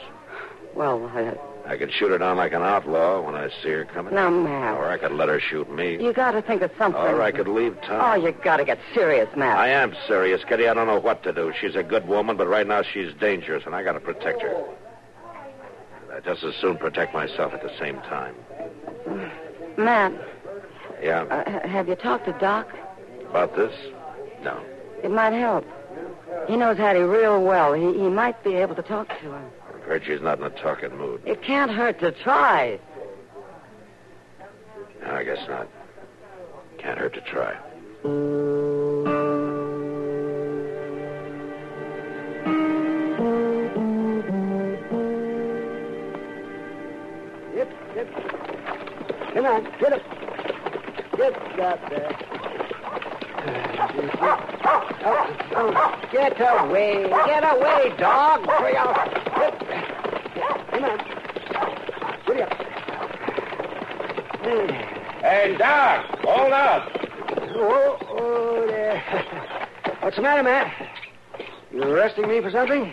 Well, 0.75 1.11
I, 1.15 1.35
I 1.73 1.77
could 1.79 1.93
shoot 1.93 2.11
her 2.11 2.19
down 2.19 2.37
like 2.37 2.53
an 2.53 2.63
outlaw 2.63 3.21
when 3.23 3.35
I 3.35 3.49
see 3.63 3.71
her 3.71 3.85
coming. 3.85 4.15
now, 4.15 4.29
Matt, 4.29 4.77
Or 4.77 4.91
I 4.91 4.99
could 4.99 5.13
let 5.13 5.29
her 5.29 5.41
shoot 5.41 5.71
me. 5.73 6.03
you 6.03 6.13
got 6.13 6.33
to 6.33 6.43
think 6.43 6.63
of 6.63 6.71
something. 6.77 7.01
Or 7.01 7.23
I 7.23 7.31
could 7.33 7.49
leave 7.49 7.81
town. 7.83 8.01
Oh, 8.21 8.27
you 8.27 8.33
got 8.33 8.59
to 8.59 8.65
get 8.65 8.79
serious, 8.93 9.29
Matt. 9.37 9.57
I 9.57 9.69
am 9.69 9.95
serious, 10.09 10.43
Kitty. 10.45 10.69
I 10.69 10.75
don't 10.75 10.87
know 10.89 10.99
what 11.01 11.23
to 11.23 11.33
do. 11.33 11.53
She's 11.61 11.77
a 11.77 11.83
good 11.83 12.07
woman, 12.09 12.37
but 12.37 12.49
right 12.49 12.67
now 12.67 12.83
she's 12.83 13.13
dangerous, 13.21 13.63
and 13.67 13.75
I 13.75 13.83
got 13.85 13.93
to 13.93 14.01
protect 14.01 14.43
her. 14.43 14.65
I 16.13 16.21
just 16.21 16.45
as 16.45 16.55
soon 16.61 16.77
protect 16.77 17.15
myself 17.15 17.53
at 17.55 17.63
the 17.63 17.73
same 17.79 17.97
time. 18.03 18.35
Matt, 19.77 20.13
Yeah. 21.04 21.25
uh, 21.25 21.68
have 21.68 21.87
you 21.87 21.96
talked 21.96 22.25
to 22.25 22.32
Doc? 22.40 22.66
About 23.28 23.54
this? 23.54 23.75
No. 24.42 24.58
It 25.02 25.11
might 25.11 25.34
help. 25.34 25.66
He 26.49 26.56
knows 26.56 26.78
Hattie 26.78 27.00
real 27.00 27.44
well. 27.44 27.75
He, 27.75 27.92
he 27.92 28.08
might 28.08 28.42
be 28.42 28.54
able 28.54 28.75
to 28.75 28.82
talk 28.82 29.08
to 29.08 29.30
her. 29.32 29.50
I've 29.68 29.82
heard 29.82 30.02
she's 30.06 30.23
not 30.23 30.38
in 30.38 30.44
a 30.44 30.50
talking 30.50 30.96
mood. 30.96 31.20
It 31.26 31.42
can't 31.42 31.70
hurt 31.70 32.00
to 32.00 32.11
try. 32.11 32.78
No, 35.02 35.11
I 35.11 35.25
guess 35.25 35.46
not. 35.46 35.68
Can't 36.78 36.99
hurt 36.99 37.12
to 37.12 37.20
try. 37.20 37.52
Yep, 47.54 47.73
yep. 47.94 49.34
Come 49.34 49.44
on, 49.44 49.64
get 49.78 49.92
up. 49.92 50.24
Get 51.16 51.61
up 51.61 51.90
there. 51.90 52.11
Oh, 55.06 55.37
oh, 55.54 56.09
get 56.11 56.40
away. 56.40 57.09
Get 57.09 57.44
away, 57.44 57.97
dog. 57.99 58.47
Hurry 58.47 58.76
up. 58.76 58.97
Come 60.71 60.85
on. 60.85 60.99
Hurry 62.26 62.42
up. 62.42 62.52
Hey, 65.23 65.56
Doc, 65.56 66.04
hold 66.23 66.52
up. 66.52 66.90
Oh, 67.56 67.99
oh, 68.11 68.66
there. 68.66 69.00
What's 70.00 70.16
the 70.16 70.23
matter, 70.23 70.42
Matt? 70.42 70.90
You 71.73 71.83
arresting 71.83 72.28
me 72.28 72.40
for 72.40 72.50
something? 72.50 72.92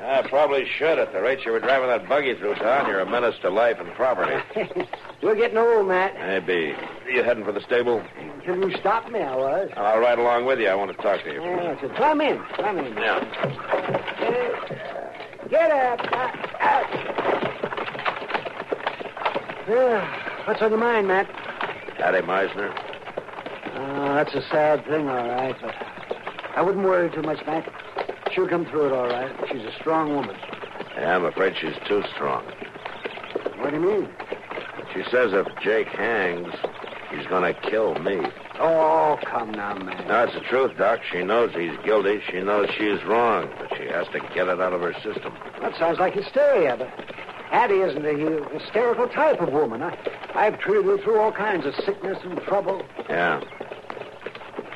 I 0.00 0.22
probably 0.28 0.64
should. 0.78 0.98
At 0.98 1.12
the 1.12 1.20
rate 1.20 1.44
you 1.44 1.50
were 1.52 1.60
driving 1.60 1.88
that 1.88 2.08
buggy 2.08 2.34
through 2.36 2.54
town, 2.54 2.86
you're 2.86 3.00
a 3.00 3.10
menace 3.10 3.34
to 3.42 3.50
life 3.50 3.78
and 3.80 3.92
property. 3.94 4.40
You're 5.20 5.34
getting 5.34 5.58
old, 5.58 5.88
Matt. 5.88 6.14
Maybe. 6.14 6.74
You 7.12 7.22
heading 7.22 7.44
for 7.44 7.52
the 7.52 7.60
stable? 7.60 8.02
Till 8.44 8.56
you 8.56 8.76
stop 8.78 9.10
me, 9.10 9.20
I 9.20 9.34
was. 9.34 9.70
I'll 9.76 9.98
ride 9.98 10.18
along 10.18 10.44
with 10.46 10.60
you. 10.60 10.68
I 10.68 10.74
want 10.74 10.90
to 10.96 11.02
talk 11.02 11.22
to 11.24 11.32
you. 11.32 11.42
Yeah, 11.42 11.80
so 11.80 11.88
climb 11.90 12.20
in. 12.20 12.40
Climb 12.54 12.78
in. 12.78 12.94
Yeah. 12.96 13.20
Get 15.50 15.70
up. 15.70 16.00
Out. 16.12 16.60
out. 16.60 17.18
Yeah, 19.68 20.46
what's 20.46 20.62
on 20.62 20.70
your 20.70 20.78
mind, 20.78 21.08
Matt? 21.08 21.26
Hattie 21.98 22.26
Meisner. 22.26 22.72
Oh, 23.74 24.14
that's 24.14 24.34
a 24.34 24.40
sad 24.50 24.84
thing, 24.86 25.08
all 25.08 25.28
right, 25.28 25.54
but 25.60 25.74
I 26.56 26.62
wouldn't 26.62 26.84
worry 26.84 27.10
too 27.10 27.20
much, 27.22 27.44
Matt. 27.44 27.70
She'll 28.32 28.48
come 28.48 28.64
through 28.66 28.86
it 28.86 28.92
all 28.92 29.08
right. 29.08 29.30
She's 29.50 29.64
a 29.64 29.72
strong 29.78 30.14
woman. 30.14 30.36
Yeah, 30.96 31.16
I'm 31.16 31.24
afraid 31.24 31.54
she's 31.60 31.76
too 31.86 32.02
strong. 32.14 32.44
What 33.58 33.70
do 33.70 33.76
you 33.76 33.82
mean? 33.82 34.08
She 34.98 35.08
says 35.10 35.32
if 35.32 35.46
Jake 35.60 35.86
hangs, 35.88 36.52
he's 37.14 37.24
going 37.28 37.54
to 37.54 37.60
kill 37.60 37.94
me. 38.00 38.20
Oh, 38.58 39.16
come 39.24 39.52
now, 39.52 39.74
man. 39.74 40.08
No, 40.08 40.24
it's 40.24 40.34
the 40.34 40.40
truth, 40.40 40.76
Doc. 40.76 41.00
She 41.12 41.22
knows 41.22 41.54
he's 41.54 41.76
guilty. 41.84 42.20
She 42.28 42.40
knows 42.40 42.68
she's 42.76 43.04
wrong, 43.04 43.48
but 43.58 43.76
she 43.76 43.84
has 43.84 44.08
to 44.08 44.18
get 44.34 44.48
it 44.48 44.60
out 44.60 44.72
of 44.72 44.80
her 44.80 44.94
system. 44.94 45.32
That 45.60 45.76
sounds 45.78 46.00
like 46.00 46.14
hysteria, 46.14 46.76
but 46.76 46.88
Hattie 47.48 47.80
isn't 47.80 48.04
a 48.04 48.58
hysterical 48.58 49.06
type 49.06 49.40
of 49.40 49.52
woman. 49.52 49.82
I, 49.82 49.96
I've 50.34 50.58
treated 50.58 50.86
her 50.86 50.98
through 50.98 51.20
all 51.20 51.30
kinds 51.30 51.64
of 51.64 51.76
sickness 51.76 52.18
and 52.24 52.40
trouble. 52.42 52.82
Yeah. 53.08 53.40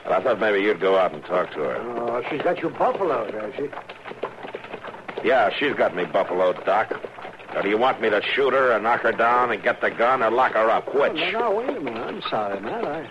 Well, 0.04 0.20
I 0.20 0.22
thought 0.22 0.38
maybe 0.38 0.60
you'd 0.60 0.80
go 0.80 0.96
out 0.98 1.12
and 1.14 1.24
talk 1.24 1.50
to 1.54 1.58
her. 1.58 1.76
Oh, 1.78 2.22
she's 2.30 2.42
got 2.42 2.62
you 2.62 2.70
buffaloed, 2.70 3.34
has 3.34 3.54
she? 3.56 3.68
Yeah, 5.26 5.50
she's 5.58 5.74
got 5.74 5.96
me 5.96 6.04
buffaloed, 6.04 6.64
Doc. 6.64 6.92
Now, 7.54 7.60
do 7.60 7.68
you 7.68 7.76
want 7.76 8.00
me 8.00 8.08
to 8.08 8.22
shoot 8.22 8.52
her 8.52 8.72
and 8.72 8.84
knock 8.84 9.02
her 9.02 9.12
down 9.12 9.52
and 9.52 9.62
get 9.62 9.80
the 9.80 9.90
gun 9.90 10.22
or 10.22 10.30
lock 10.30 10.52
her 10.52 10.70
up? 10.70 10.94
Which? 10.94 11.12
Oh, 11.12 11.30
no, 11.30 11.30
no, 11.30 11.50
wait 11.54 11.76
a 11.76 11.80
minute. 11.80 12.02
I'm 12.02 12.22
sorry, 12.22 12.60
Matt. 12.60 12.84
I, 12.84 13.08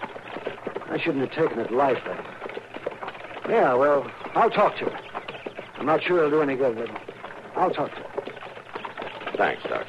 I 0.89 0.97
shouldn't 0.97 1.29
have 1.29 1.47
taken 1.47 1.59
it 1.59 1.71
lightly. 1.71 2.15
Yeah, 3.47 3.73
well, 3.75 4.09
I'll 4.33 4.49
talk 4.49 4.77
to 4.77 4.85
her. 4.85 4.99
I'm 5.77 5.85
not 5.85 6.03
sure 6.03 6.17
it'll 6.19 6.31
do 6.31 6.41
any 6.41 6.55
good, 6.55 6.75
but 6.75 6.89
I'll 7.55 7.71
talk 7.71 7.91
to 7.91 8.01
her. 8.01 9.35
Thanks, 9.37 9.63
Doc. 9.63 9.85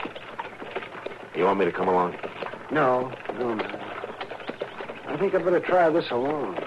You 1.34 1.44
want 1.44 1.58
me 1.58 1.64
to 1.64 1.72
come 1.72 1.88
along? 1.88 2.16
No, 2.70 3.12
no, 3.38 3.54
man. 3.54 3.80
I 5.06 5.16
think 5.18 5.34
I'd 5.34 5.44
better 5.44 5.60
try 5.60 5.88
this 5.90 6.10
alone. 6.10 6.58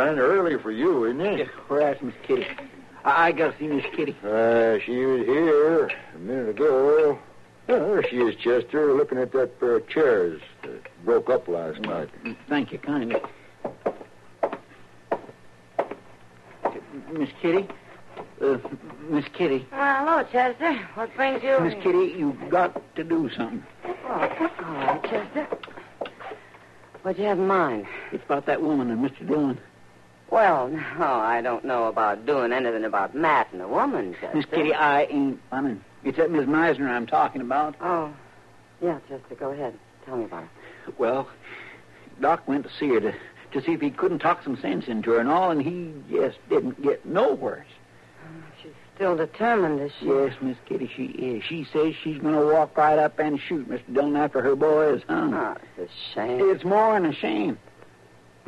Kind 0.00 0.18
of 0.18 0.24
early 0.24 0.56
for 0.56 0.70
you, 0.70 1.04
isn't 1.04 1.20
it? 1.20 1.46
Where's 1.68 2.00
Miss 2.00 2.14
Kitty? 2.26 2.46
I, 3.04 3.26
I 3.26 3.32
gotta 3.32 3.54
see 3.58 3.66
Miss 3.66 3.84
Kitty. 3.94 4.16
Uh, 4.24 4.78
she 4.78 5.04
was 5.04 5.26
here 5.26 5.90
a 6.14 6.18
minute 6.18 6.48
ago. 6.48 7.18
Oh, 7.68 7.78
there 7.78 8.02
she 8.08 8.16
is, 8.16 8.34
Chester, 8.36 8.94
looking 8.94 9.18
at 9.18 9.30
that 9.32 9.60
pair 9.60 9.76
of 9.76 9.86
chairs 9.90 10.40
that 10.62 10.86
broke 11.04 11.28
up 11.28 11.48
last 11.48 11.82
mm, 11.82 11.86
night. 11.86 12.08
Mm, 12.24 12.34
thank 12.48 12.72
you 12.72 12.78
kindly. 12.78 13.20
Miss 17.12 17.28
Kitty? 17.42 17.68
Uh, 18.40 18.56
Miss 19.10 19.26
Kitty. 19.34 19.68
Well, 19.70 20.06
hello, 20.06 20.26
Chester. 20.32 20.88
What 20.94 21.14
brings 21.14 21.42
you? 21.42 21.60
Miss 21.60 21.74
Kitty, 21.82 22.14
you've 22.18 22.48
got 22.48 22.96
to 22.96 23.04
do 23.04 23.28
something. 23.36 23.62
Oh, 23.84 23.92
all 24.08 24.74
right, 24.74 25.02
Chester. 25.02 25.46
What 27.02 27.16
do 27.16 27.22
you 27.22 27.28
have 27.28 27.38
in 27.38 27.46
mind? 27.46 27.86
It's 28.12 28.24
about 28.24 28.46
that 28.46 28.62
woman 28.62 28.90
and 28.90 28.98
Mr. 29.06 29.28
Dillon. 29.28 29.58
Well, 30.30 30.68
no, 30.68 31.04
I 31.04 31.40
don't 31.42 31.64
know 31.64 31.86
about 31.86 32.24
doing 32.24 32.52
anything 32.52 32.84
about 32.84 33.14
Matt 33.14 33.52
and 33.52 33.60
a 33.60 33.68
woman, 33.68 34.14
Chester. 34.20 34.36
Miss 34.36 34.46
Kitty, 34.46 34.72
I 34.72 35.04
ain't 35.04 35.40
funning. 35.50 35.84
It's 36.04 36.16
that 36.18 36.30
Miss 36.30 36.46
Meisner 36.46 36.88
I'm 36.88 37.06
talking 37.06 37.40
about. 37.40 37.74
Oh, 37.80 38.12
yeah, 38.80 38.98
Chester, 39.08 39.34
go 39.34 39.50
ahead. 39.50 39.74
Tell 40.06 40.16
me 40.16 40.24
about 40.24 40.44
it. 40.44 40.98
Well, 40.98 41.28
Doc 42.20 42.46
went 42.46 42.64
to 42.64 42.70
see 42.78 42.88
her 42.88 43.00
to, 43.00 43.12
to 43.52 43.62
see 43.62 43.72
if 43.72 43.80
he 43.80 43.90
couldn't 43.90 44.20
talk 44.20 44.42
some 44.44 44.56
sense 44.60 44.86
into 44.86 45.10
her 45.10 45.20
and 45.20 45.28
all, 45.28 45.50
and 45.50 45.60
he 45.60 45.92
just 46.10 46.38
didn't 46.48 46.80
get 46.82 47.04
no 47.04 47.30
nowhere. 47.30 47.66
She's 48.62 48.72
still 48.94 49.16
determined, 49.16 49.80
is 49.80 49.92
she? 49.98 50.06
Yes, 50.06 50.34
Miss 50.40 50.56
Kitty, 50.66 50.90
she 50.94 51.06
is. 51.06 51.42
She 51.44 51.66
says 51.72 51.94
she's 52.02 52.18
going 52.18 52.34
to 52.34 52.46
walk 52.54 52.76
right 52.76 52.98
up 52.98 53.18
and 53.18 53.40
shoot 53.40 53.68
Mr. 53.68 53.92
Dillon 53.92 54.16
after 54.16 54.40
her 54.42 54.54
boy 54.54 54.94
is 54.94 55.02
hung. 55.08 55.34
Oh, 55.34 55.56
ah, 55.56 55.56
it's 55.76 55.90
a 55.90 56.14
shame. 56.14 56.50
It's 56.50 56.64
more 56.64 56.94
than 56.94 57.06
a 57.10 57.14
shame. 57.14 57.58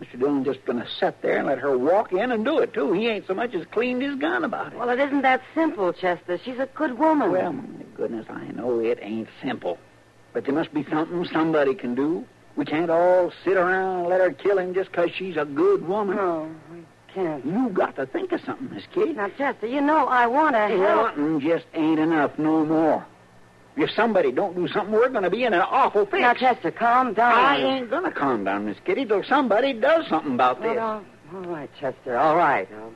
Mr. 0.03 0.19
Dillon 0.19 0.43
just 0.45 0.65
going 0.65 0.81
to 0.81 0.89
sit 0.99 1.23
there 1.23 1.37
and 1.39 1.47
let 1.47 1.59
her 1.59 1.79
walk 1.79 2.13
in 2.13 2.33
and 2.33 2.45
do 2.45 2.59
it, 2.59 2.75
too. 2.75 2.93
He 2.93 3.07
ain't 3.07 3.27
so 3.27 3.35
much 3.35 3.55
as 3.55 3.65
cleaned 3.67 4.03
his 4.03 4.17
gun 4.17 4.43
about 4.43 4.73
it. 4.73 4.79
Well, 4.79 4.89
it 4.89 4.99
isn't 4.99 5.23
that 5.23 5.43
simple, 5.55 5.93
Chester. 5.93 6.41
She's 6.45 6.59
a 6.59 6.67
good 6.75 6.99
woman. 6.99 7.31
Well, 7.31 7.53
my 7.53 7.85
goodness, 7.95 8.27
I 8.29 8.47
know 8.49 8.81
it 8.81 8.99
ain't 9.01 9.29
simple. 9.41 9.79
But 10.33 10.45
there 10.45 10.55
must 10.55 10.75
be 10.75 10.85
something 10.91 11.25
somebody 11.27 11.75
can 11.75 11.95
do. 11.95 12.25
We 12.57 12.65
can't 12.65 12.91
all 12.91 13.33
sit 13.45 13.57
around 13.57 14.01
and 14.01 14.09
let 14.09 14.21
her 14.21 14.33
kill 14.33 14.59
him 14.59 14.75
just 14.75 14.91
'cause 14.93 15.11
she's 15.15 15.37
a 15.37 15.45
good 15.45 15.87
woman. 15.87 16.17
No, 16.17 16.51
we 16.73 16.85
can't. 17.15 17.45
You 17.47 17.69
got 17.69 17.95
to 17.97 18.07
think 18.07 18.33
of 18.33 18.41
something, 18.41 18.71
Miss 18.75 18.85
Kitty. 18.93 19.13
Now, 19.13 19.29
Chester, 19.39 19.67
you 19.67 19.81
know 19.81 20.07
I 20.07 20.27
want 20.27 20.55
to 20.57 20.69
help. 20.69 21.17
Wanting 21.17 21.41
just 21.41 21.65
ain't 21.75 22.01
enough 22.01 22.39
no 22.39 22.65
more. 22.67 23.07
If 23.77 23.91
somebody 23.93 24.33
don't 24.33 24.55
do 24.55 24.69
something, 24.69 24.93
we're 24.93 25.09
going 25.09 25.23
to 25.25 25.31
be 25.31 25.45
in 25.45 25.55
an 25.55 25.63
awful 25.63 26.05
fix. 26.05 26.21
Now, 26.21 26.35
Chester, 26.35 26.71
calm 26.71 27.15
down. 27.15 27.33
I 27.33 27.57
ain't 27.57 27.89
going 27.91 28.05
to 28.05 28.11
calm 28.11 28.45
down, 28.45 28.67
Miss 28.67 28.77
Kitty, 28.85 29.07
till 29.07 29.23
somebody 29.25 29.73
does 29.73 30.07
something 30.09 30.35
about 30.35 30.61
Well, 30.61 30.75
this. 30.75 30.81
all, 30.81 31.03
all 31.37 31.51
right, 31.55 31.71
Chester. 31.81 32.17
All 32.19 32.37
right. 32.37 32.69
I'll 32.77 32.93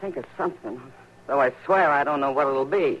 think 0.00 0.16
of 0.16 0.24
something. 0.38 0.80
Though 1.26 1.40
I 1.40 1.52
swear 1.64 1.90
I 1.90 2.04
don't 2.04 2.20
know 2.20 2.30
what 2.32 2.46
it'll 2.46 2.64
be. 2.64 3.00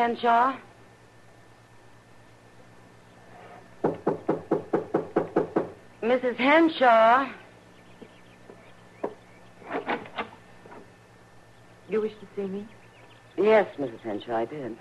Henshaw? 0.00 0.56
Mrs. 6.02 6.36
Henshaw? 6.36 7.30
You 11.90 12.00
wish 12.00 12.12
to 12.12 12.26
see 12.34 12.48
me? 12.48 12.66
Yes, 13.36 13.68
Mrs. 13.78 14.00
Henshaw, 14.00 14.36
I 14.36 14.46
did. 14.46 14.78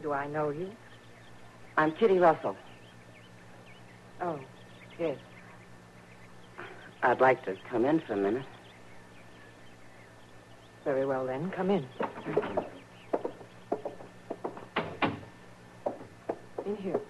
Do 0.00 0.12
I 0.12 0.26
know 0.26 0.48
you? 0.48 0.70
I'm 1.76 1.92
Kitty 1.92 2.18
Russell. 2.18 2.56
Oh, 4.22 4.40
yes. 4.98 5.18
I'd 7.02 7.20
like 7.20 7.44
to 7.44 7.56
come 7.68 7.84
in 7.84 8.00
for 8.00 8.14
a 8.14 8.16
minute. 8.16 8.46
Very 10.82 11.04
well, 11.04 11.26
then. 11.26 11.50
Come 11.50 11.70
in. 11.70 11.86
Thank 12.24 12.36
you. 12.38 12.81
In 16.64 16.76
here. 16.76 17.00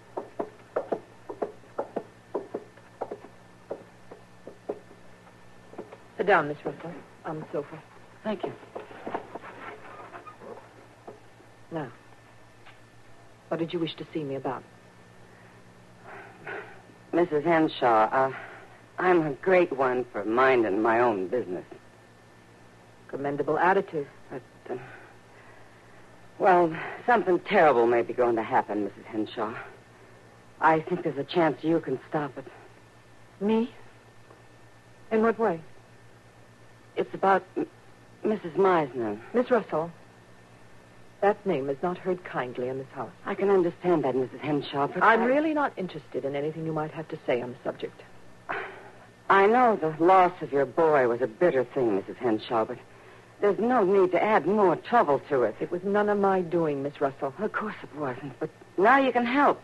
Sit 6.17 6.27
down, 6.27 6.49
Miss 6.49 6.57
Russell, 6.65 6.93
on 7.25 7.41
the 7.41 7.47
sofa. 7.53 7.83
Thank 8.25 8.45
you. 8.45 8.53
Now, 11.71 11.91
what 13.49 13.59
did 13.59 13.73
you 13.73 13.79
wish 13.79 13.95
to 13.97 14.07
see 14.15 14.23
me 14.23 14.37
about? 14.37 14.63
Mrs. 17.13 17.45
Henshaw, 17.45 18.09
uh, 18.11 18.33
I'm 18.99 19.27
a 19.27 19.33
great 19.33 19.77
one 19.77 20.07
for 20.13 20.25
minding 20.25 20.81
my 20.81 21.01
own 21.01 21.29
business. 21.29 21.65
Commendable 23.09 23.59
attitude. 23.59 24.07
But, 24.31 24.43
uh, 24.71 24.79
well, 26.39 26.75
something 27.07 27.39
terrible 27.41 27.87
may 27.87 28.03
be 28.03 28.13
going 28.13 28.37
to 28.37 28.43
happen, 28.43 28.87
Mrs. 28.89 29.05
Henshaw. 29.07 29.55
I 30.61 30.81
think 30.81 31.03
there's 31.03 31.19
a 31.19 31.25
chance 31.25 31.63
you 31.63 31.81
can 31.81 31.99
stop 32.09 32.37
it. 32.39 32.45
Me? 33.41 33.71
In 35.11 35.23
what 35.23 35.39
way? 35.39 35.61
It's 36.97 37.13
about 37.15 37.43
M- 37.57 37.67
Mrs. 38.25 38.55
Meisner. 38.55 39.19
Miss 39.35 39.51
Russell, 39.51 39.91
that 41.21 41.45
name 41.47 41.69
is 41.69 41.77
not 41.83 41.99
heard 41.99 42.23
kindly 42.25 42.69
in 42.69 42.79
this 42.79 42.87
house. 42.95 43.11
I 43.27 43.35
can 43.35 43.51
understand 43.51 44.05
that, 44.05 44.15
Mrs. 44.15 44.39
Henshaw, 44.41 44.87
but 44.89 45.03
I'm 45.03 45.23
I- 45.23 45.27
really 45.27 45.55
not 45.55 45.73
interested 45.77 46.25
in 46.25 46.37
anything 46.37 46.65
you 46.65 46.73
might 46.73 46.93
have 46.93 47.09
to 47.09 47.19
say 47.27 47.43
on 47.43 47.51
the 47.51 47.59
subject. 47.65 48.01
I 49.31 49.47
know 49.47 49.77
the 49.77 49.95
loss 50.05 50.33
of 50.43 50.53
your 50.53 50.67
boy 50.67 51.09
was 51.09 51.23
a 51.23 51.27
bitter 51.27 51.65
thing, 51.65 52.01
Mrs. 52.01 52.17
Henshaw, 52.17 52.65
but 52.67 52.77
there's 53.43 53.59
no 53.59 53.85
need 53.85 54.13
to 54.13 54.23
add 54.23 54.47
more 54.47 54.77
trouble 54.77 55.21
to 55.29 55.43
it. 55.43 55.57
It 55.61 55.71
was 55.71 55.83
none 55.83 56.09
of 56.09 56.19
my 56.19 56.41
doing, 56.43 56.85
Miss 56.85 57.01
Russell. 57.01 57.35
Of 57.41 57.53
course 57.53 57.75
it 57.83 57.95
wasn't, 57.97 58.39
but 58.39 58.49
now 58.79 58.99
you 58.99 59.13
can 59.13 59.27
help. 59.27 59.61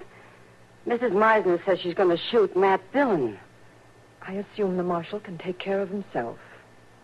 Mrs. 0.87 1.13
Meisner 1.13 1.65
says 1.65 1.79
she's 1.79 1.95
going 1.95 2.11
to 2.11 2.23
shoot 2.31 2.57
Matt 2.57 2.81
Dillon. 2.93 3.39
I 4.21 4.33
assume 4.33 4.77
the 4.77 4.83
marshal 4.83 5.21
can 5.21 5.39
take 5.39 5.61
care 5.61 5.81
of 5.81 5.91
himself. 5.91 6.39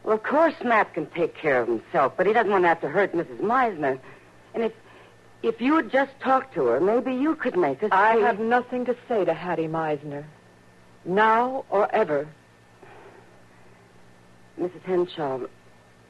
Well, 0.02 0.16
of 0.16 0.24
course 0.24 0.54
Matt 0.64 0.92
can 0.94 1.06
take 1.06 1.36
care 1.36 1.62
of 1.62 1.68
himself, 1.68 2.14
but 2.16 2.26
he 2.26 2.32
doesn't 2.32 2.50
want 2.50 2.64
to 2.64 2.68
have 2.68 2.80
to 2.80 2.88
hurt 2.88 3.12
Mrs. 3.12 3.38
Meisner. 3.38 4.00
And 4.52 4.64
if 4.64 4.72
if 5.42 5.60
you 5.60 5.74
would 5.74 5.92
just 5.92 6.18
talk 6.20 6.54
to 6.54 6.64
her, 6.66 6.80
maybe 6.80 7.14
you 7.14 7.36
could 7.36 7.56
make 7.56 7.82
us. 7.82 7.90
I 7.92 8.16
have 8.16 8.40
nothing 8.40 8.86
to 8.86 8.96
say 9.06 9.24
to 9.24 9.34
Hattie 9.34 9.68
Meisner. 9.68 10.24
Now 11.04 11.66
or 11.70 11.94
ever. 11.94 12.26
Mrs. 14.58 14.82
Henshaw, 14.84 15.40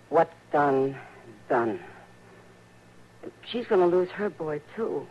what's 0.09 0.33
done 0.55 0.97
is 1.27 1.49
done. 1.49 1.81
She's 3.51 3.67
going 3.67 3.81
to 3.81 3.97
lose 3.97 4.09
her 4.11 4.31
boy, 4.31 4.61
too. 4.77 5.05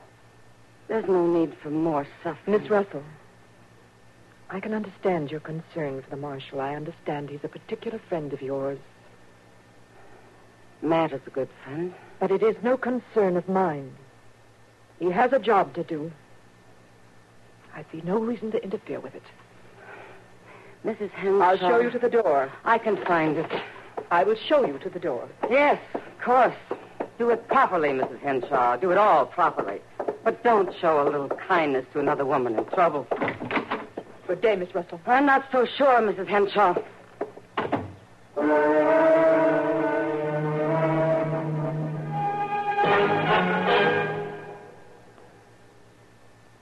There's 0.87 1.07
no 1.07 1.27
need 1.27 1.53
for 1.61 1.69
more 1.69 2.07
suffering. 2.23 2.61
Miss 2.61 2.69
Russell, 2.69 3.03
I 4.49 4.61
can 4.61 4.73
understand 4.73 5.31
your 5.31 5.41
concern 5.41 6.01
for 6.01 6.09
the 6.09 6.15
marshal. 6.15 6.61
I 6.61 6.75
understand 6.75 7.29
he's 7.29 7.43
a 7.43 7.49
particular 7.49 7.99
friend 8.07 8.31
of 8.31 8.41
yours. 8.41 8.79
Matt 10.81 11.11
is 11.11 11.21
a 11.27 11.29
good 11.29 11.49
friend. 11.65 11.93
But 12.21 12.31
it 12.31 12.41
is 12.41 12.55
no 12.63 12.77
concern 12.77 13.35
of 13.35 13.49
mine. 13.49 13.93
He 14.99 15.11
has 15.11 15.33
a 15.33 15.39
job 15.39 15.73
to 15.73 15.83
do. 15.83 16.09
I 17.75 17.83
see 17.91 18.01
no 18.05 18.17
reason 18.17 18.49
to 18.51 18.63
interfere 18.63 19.01
with 19.01 19.13
it. 19.13 19.23
Mrs. 20.85 21.09
Henshaw. 21.09 21.43
I'll 21.43 21.57
show 21.57 21.79
you 21.81 21.89
to 21.89 21.99
the 21.99 22.09
door. 22.09 22.49
I 22.63 22.77
can 22.77 22.95
find 23.05 23.37
it. 23.37 23.51
I 24.11 24.23
will 24.23 24.35
show 24.35 24.65
you 24.65 24.77
to 24.79 24.89
the 24.89 24.99
door. 24.99 25.27
Yes, 25.49 25.79
of 25.93 26.01
course. 26.21 26.55
Do 27.17 27.29
it 27.29 27.47
properly, 27.47 27.89
Mrs. 27.89 28.19
Henshaw. 28.19 28.77
Do 28.77 28.91
it 28.91 28.97
all 28.97 29.25
properly. 29.25 29.81
But 30.23 30.43
don't 30.43 30.73
show 30.79 31.01
a 31.01 31.05
little 31.05 31.29
kindness 31.29 31.85
to 31.93 31.99
another 31.99 32.25
woman 32.25 32.57
in 32.57 32.65
trouble. 32.65 33.07
Good 34.27 34.41
day, 34.41 34.55
Miss 34.55 34.73
Russell. 34.73 35.01
I'm 35.05 35.25
not 35.25 35.45
so 35.51 35.65
sure, 35.65 35.99
Mrs. 36.01 36.27
Henshaw. 36.27 36.75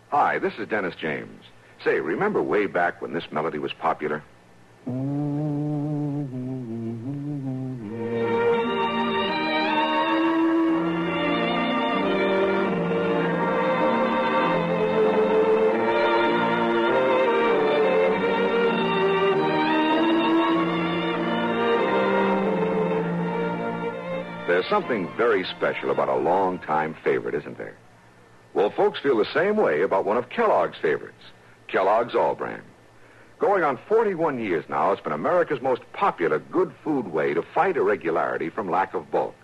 Hi, 0.09 0.39
this 0.39 0.53
is 0.57 0.67
Dennis 0.67 0.95
James. 0.95 1.43
Say, 1.83 1.99
remember 1.99 2.41
way 2.41 2.65
back 2.65 3.01
when 3.01 3.13
this 3.13 3.31
melody 3.31 3.57
was 3.57 3.73
popular? 3.73 4.23
There's 4.85 5.30
something 24.71 25.09
very 25.17 25.43
special 25.43 25.91
about 25.91 26.07
a 26.07 26.15
long-time 26.15 26.95
favorite, 27.03 27.35
isn't 27.35 27.57
there? 27.57 27.75
Well, 28.53 28.69
folks 28.69 29.01
feel 29.01 29.17
the 29.17 29.25
same 29.33 29.57
way 29.57 29.81
about 29.81 30.05
one 30.05 30.15
of 30.15 30.29
Kellogg's 30.29 30.77
favorites, 30.81 31.23
Kellogg's 31.67 32.15
All-Bran. 32.15 32.61
Going 33.37 33.65
on 33.65 33.77
41 33.89 34.39
years 34.39 34.63
now, 34.69 34.93
it's 34.93 35.01
been 35.01 35.11
America's 35.11 35.61
most 35.61 35.81
popular 35.91 36.39
good 36.39 36.71
food 36.85 37.09
way 37.09 37.33
to 37.33 37.41
fight 37.41 37.75
irregularity 37.75 38.49
from 38.49 38.71
lack 38.71 38.93
of 38.93 39.11
bulk. 39.11 39.35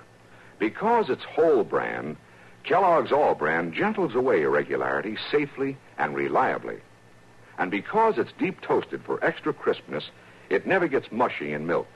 Because 0.60 1.10
it's 1.10 1.26
whole 1.26 1.66
bran, 1.66 2.16
Kellogg's 2.64 3.12
All-Bran 3.12 3.74
gentles 3.74 4.16
away 4.16 4.44
irregularity 4.44 5.18
safely 5.30 5.76
and 5.98 6.16
reliably. 6.16 6.78
And 7.58 7.70
because 7.70 8.18
it's 8.18 8.32
deep 8.40 8.62
toasted 8.62 9.02
for 9.04 9.22
extra 9.22 9.52
crispness, 9.52 10.06
it 10.50 10.66
never 10.66 10.88
gets 10.88 11.12
mushy 11.12 11.52
in 11.52 11.68
milk. 11.68 11.88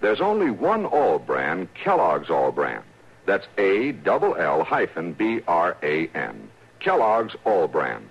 There's 0.00 0.20
only 0.20 0.50
one 0.50 0.84
All-Bran, 0.84 1.68
Kellogg's 1.74 2.30
All-Bran. 2.30 2.82
That's 3.26 3.46
A 3.58 3.92
double 3.92 4.36
L 4.36 4.62
hyphen 4.62 5.12
B 5.14 5.40
R 5.48 5.76
A 5.82 6.08
N. 6.14 6.48
Kellogg's 6.78 7.34
All-Bran. 7.44 8.08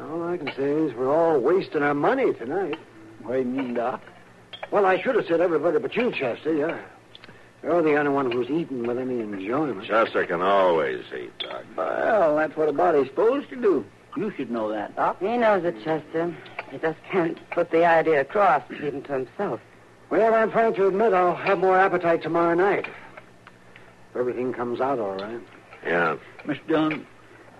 All 0.00 0.28
I 0.28 0.36
can 0.36 0.52
say 0.56 0.70
is 0.70 0.94
we're 0.94 1.14
all 1.14 1.38
wasting 1.40 1.82
our 1.82 1.94
money 1.94 2.34
tonight. 2.34 2.78
What 3.22 3.32
do 3.34 3.38
you 3.38 3.44
mean, 3.46 3.74
Doc? 3.74 4.02
Well, 4.70 4.84
I 4.84 5.00
should 5.00 5.14
have 5.14 5.26
said 5.26 5.40
everybody 5.40 5.78
but 5.78 5.94
you, 5.96 6.12
Chester. 6.12 6.52
You're, 6.52 6.80
you're 7.66 7.82
the 7.82 7.96
only 7.96 8.12
one 8.12 8.30
who's 8.30 8.48
eaten 8.48 8.86
with 8.86 8.96
any 8.96 9.18
enjoyment. 9.18 9.84
Chester 9.84 10.24
can 10.24 10.40
always 10.40 11.02
eat, 11.12 11.36
Doc. 11.40 11.64
Well, 11.76 12.36
that's 12.36 12.56
what 12.56 12.68
a 12.68 12.72
body's 12.72 13.08
supposed 13.08 13.48
to 13.50 13.56
do. 13.56 13.84
You 14.16 14.32
should 14.36 14.52
know 14.52 14.70
that, 14.70 14.94
Doc. 14.94 15.18
He 15.18 15.36
knows 15.36 15.64
it, 15.64 15.82
Chester. 15.82 16.34
He 16.70 16.78
just 16.78 16.98
can't 17.10 17.38
put 17.50 17.72
the 17.72 17.84
idea 17.84 18.20
across, 18.20 18.62
even 18.70 19.02
to 19.02 19.12
himself. 19.12 19.60
Well, 20.10 20.32
I'm 20.32 20.52
frank 20.52 20.76
to 20.76 20.86
admit 20.86 21.12
I'll 21.12 21.34
have 21.34 21.58
more 21.58 21.76
appetite 21.76 22.22
tomorrow 22.22 22.54
night. 22.54 22.86
If 22.86 24.16
everything 24.16 24.52
comes 24.52 24.80
out 24.80 25.00
all 25.00 25.16
right. 25.16 25.40
Yeah. 25.84 26.18
Mr. 26.44 26.66
Dillon, 26.68 27.06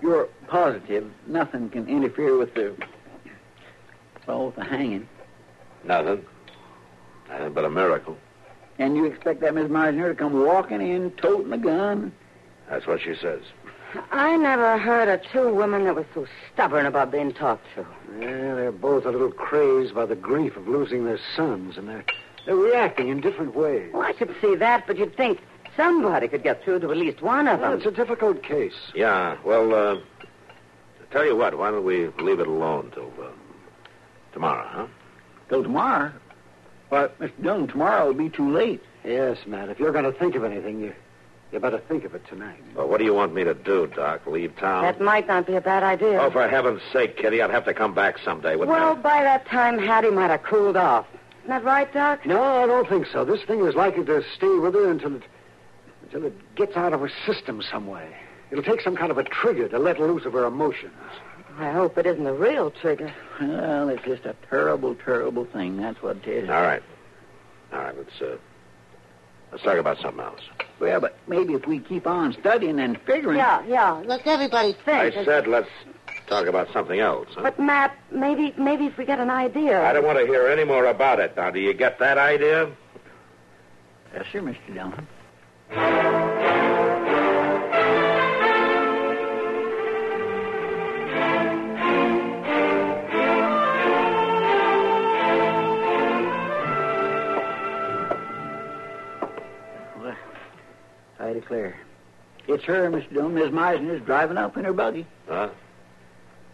you're 0.00 0.28
positive 0.46 1.10
nothing 1.26 1.68
can 1.68 1.88
interfere 1.88 2.38
with 2.38 2.54
the, 2.54 2.76
well, 4.28 4.46
with 4.46 4.54
the 4.54 4.64
hanging. 4.64 5.08
Nothing. 5.82 6.24
Nothing 7.28 7.52
but 7.52 7.64
a 7.64 7.70
miracle. 7.70 8.16
And 8.78 8.96
you 8.96 9.04
expect 9.06 9.40
that 9.40 9.54
Miss 9.54 9.68
Meisner 9.70 10.08
to 10.10 10.14
come 10.14 10.44
walking 10.44 10.80
in, 10.80 11.10
toting 11.12 11.52
a 11.52 11.58
gun? 11.58 12.12
That's 12.68 12.86
what 12.86 13.00
she 13.00 13.14
says. 13.14 13.40
I 14.10 14.36
never 14.36 14.76
heard 14.76 15.08
of 15.08 15.22
two 15.32 15.54
women 15.54 15.84
that 15.84 15.94
were 15.94 16.06
so 16.12 16.26
stubborn 16.52 16.84
about 16.84 17.10
being 17.10 17.32
talked 17.32 17.64
to. 17.76 17.86
Yeah, 18.20 18.54
they're 18.54 18.72
both 18.72 19.06
a 19.06 19.10
little 19.10 19.30
crazed 19.30 19.94
by 19.94 20.04
the 20.04 20.16
grief 20.16 20.56
of 20.56 20.68
losing 20.68 21.04
their 21.04 21.18
sons, 21.34 21.78
and 21.78 21.88
they're, 21.88 22.04
they're 22.44 22.56
reacting 22.56 23.08
in 23.08 23.20
different 23.20 23.54
ways. 23.56 23.90
Well, 23.94 24.02
I 24.02 24.12
could 24.12 24.34
see 24.42 24.56
that, 24.56 24.86
but 24.86 24.98
you'd 24.98 25.16
think 25.16 25.40
somebody 25.76 26.28
could 26.28 26.42
get 26.42 26.62
through 26.64 26.80
to 26.80 26.90
at 26.90 26.96
least 26.96 27.22
one 27.22 27.48
of 27.48 27.60
Well, 27.60 27.70
them. 27.70 27.78
it's 27.78 27.86
a 27.86 27.90
difficult 27.92 28.42
case. 28.42 28.74
Yeah, 28.94 29.36
well, 29.44 29.72
uh, 29.74 30.00
tell 31.10 31.24
you 31.24 31.36
what, 31.36 31.56
why 31.56 31.70
don't 31.70 31.84
we 31.84 32.08
leave 32.20 32.40
it 32.40 32.48
alone 32.48 32.90
till 32.92 33.12
uh, 33.22 33.28
tomorrow, 34.32 34.66
huh? 34.68 34.86
Till 35.48 35.62
tomorrow. 35.62 36.12
But, 36.90 37.18
Mr. 37.18 37.42
Dillon, 37.42 37.66
tomorrow 37.66 38.06
will 38.06 38.14
be 38.14 38.28
too 38.28 38.50
late. 38.50 38.82
Yes, 39.04 39.38
Matt. 39.46 39.68
If 39.68 39.78
you're 39.78 39.92
going 39.92 40.04
to 40.04 40.12
think 40.12 40.34
of 40.34 40.44
anything, 40.44 40.80
you, 40.80 40.94
you 41.52 41.60
better 41.60 41.78
think 41.78 42.04
of 42.04 42.14
it 42.14 42.26
tonight. 42.28 42.62
Well, 42.74 42.88
what 42.88 42.98
do 42.98 43.04
you 43.04 43.14
want 43.14 43.34
me 43.34 43.44
to 43.44 43.54
do, 43.54 43.86
Doc? 43.88 44.26
Leave 44.26 44.56
town? 44.56 44.82
That 44.82 45.00
might 45.00 45.26
not 45.26 45.46
be 45.46 45.54
a 45.54 45.60
bad 45.60 45.82
idea. 45.82 46.20
Oh, 46.20 46.30
for 46.30 46.46
heaven's 46.48 46.82
sake, 46.92 47.16
Kitty, 47.16 47.42
I'd 47.42 47.50
have 47.50 47.64
to 47.64 47.74
come 47.74 47.94
back 47.94 48.18
someday, 48.18 48.56
wouldn't 48.56 48.76
well, 48.76 48.92
I? 48.92 48.94
by 48.94 49.22
that 49.22 49.46
time, 49.46 49.78
Hattie 49.78 50.10
might 50.10 50.30
have 50.30 50.42
cooled 50.42 50.76
off. 50.76 51.06
Isn't 51.40 51.50
that 51.50 51.64
right, 51.64 51.92
Doc? 51.92 52.26
No, 52.26 52.42
I 52.42 52.66
don't 52.66 52.88
think 52.88 53.06
so. 53.06 53.24
This 53.24 53.42
thing 53.44 53.64
is 53.64 53.74
likely 53.74 54.04
to 54.04 54.24
stay 54.36 54.58
with 54.58 54.74
her 54.74 54.90
until 54.90 55.16
it, 55.16 55.22
until 56.02 56.24
it 56.24 56.54
gets 56.56 56.76
out 56.76 56.92
of 56.92 57.00
her 57.00 57.10
system 57.24 57.62
some 57.62 57.86
way. 57.86 58.08
It'll 58.50 58.64
take 58.64 58.80
some 58.80 58.96
kind 58.96 59.10
of 59.10 59.18
a 59.18 59.24
trigger 59.24 59.68
to 59.68 59.78
let 59.78 60.00
loose 60.00 60.24
of 60.24 60.32
her 60.32 60.44
emotions. 60.44 60.92
I 61.58 61.72
hope 61.72 61.96
it 61.96 62.06
isn't 62.06 62.26
a 62.26 62.34
real 62.34 62.70
trigger. 62.70 63.12
Well, 63.40 63.88
it's 63.88 64.04
just 64.04 64.24
a 64.26 64.34
terrible, 64.50 64.94
terrible 64.94 65.46
thing. 65.46 65.78
That's 65.78 66.00
what 66.02 66.16
it 66.18 66.28
is. 66.28 66.50
All 66.50 66.62
right. 66.62 66.82
All 67.72 67.78
right, 67.80 67.96
let's, 67.96 68.20
uh, 68.20 68.36
let's 69.50 69.64
talk 69.64 69.78
about 69.78 69.98
something 70.00 70.22
else. 70.24 70.40
Well, 70.78 71.00
but 71.00 71.18
maybe 71.26 71.54
if 71.54 71.66
we 71.66 71.78
keep 71.78 72.06
on 72.06 72.34
studying 72.34 72.78
and 72.78 73.00
figuring. 73.02 73.38
Yeah, 73.38 73.64
yeah. 73.66 74.02
Let's 74.04 74.26
everybody 74.26 74.76
I 74.86 75.10
think. 75.10 75.24
said 75.24 75.46
let's 75.46 75.70
talk 76.26 76.46
about 76.46 76.70
something 76.72 77.00
else, 77.00 77.28
huh? 77.34 77.42
But 77.42 77.58
Matt, 77.58 77.96
maybe 78.10 78.52
maybe 78.58 78.86
if 78.86 78.98
we 78.98 79.04
get 79.06 79.18
an 79.20 79.30
idea. 79.30 79.82
I 79.82 79.92
don't 79.92 80.04
want 80.04 80.18
to 80.18 80.26
hear 80.26 80.48
any 80.48 80.64
more 80.64 80.86
about 80.86 81.20
it. 81.20 81.36
Now, 81.36 81.50
do 81.50 81.60
you 81.60 81.72
get 81.72 81.98
that 82.00 82.18
idea? 82.18 82.70
Yes, 84.12 84.26
sir, 84.30 84.40
Mr. 84.42 84.74
Dillon. 84.74 85.06
I 101.56 101.62
declare. 101.62 101.80
It's 102.48 102.64
her, 102.64 102.90
Mr. 102.90 103.12
Dillon. 103.12 103.34
Miss 103.34 103.50
Meisner 103.50 103.96
is 103.96 104.02
driving 104.02 104.36
up 104.36 104.56
in 104.56 104.64
her 104.64 104.72
buggy. 104.72 105.06
Huh? 105.28 105.48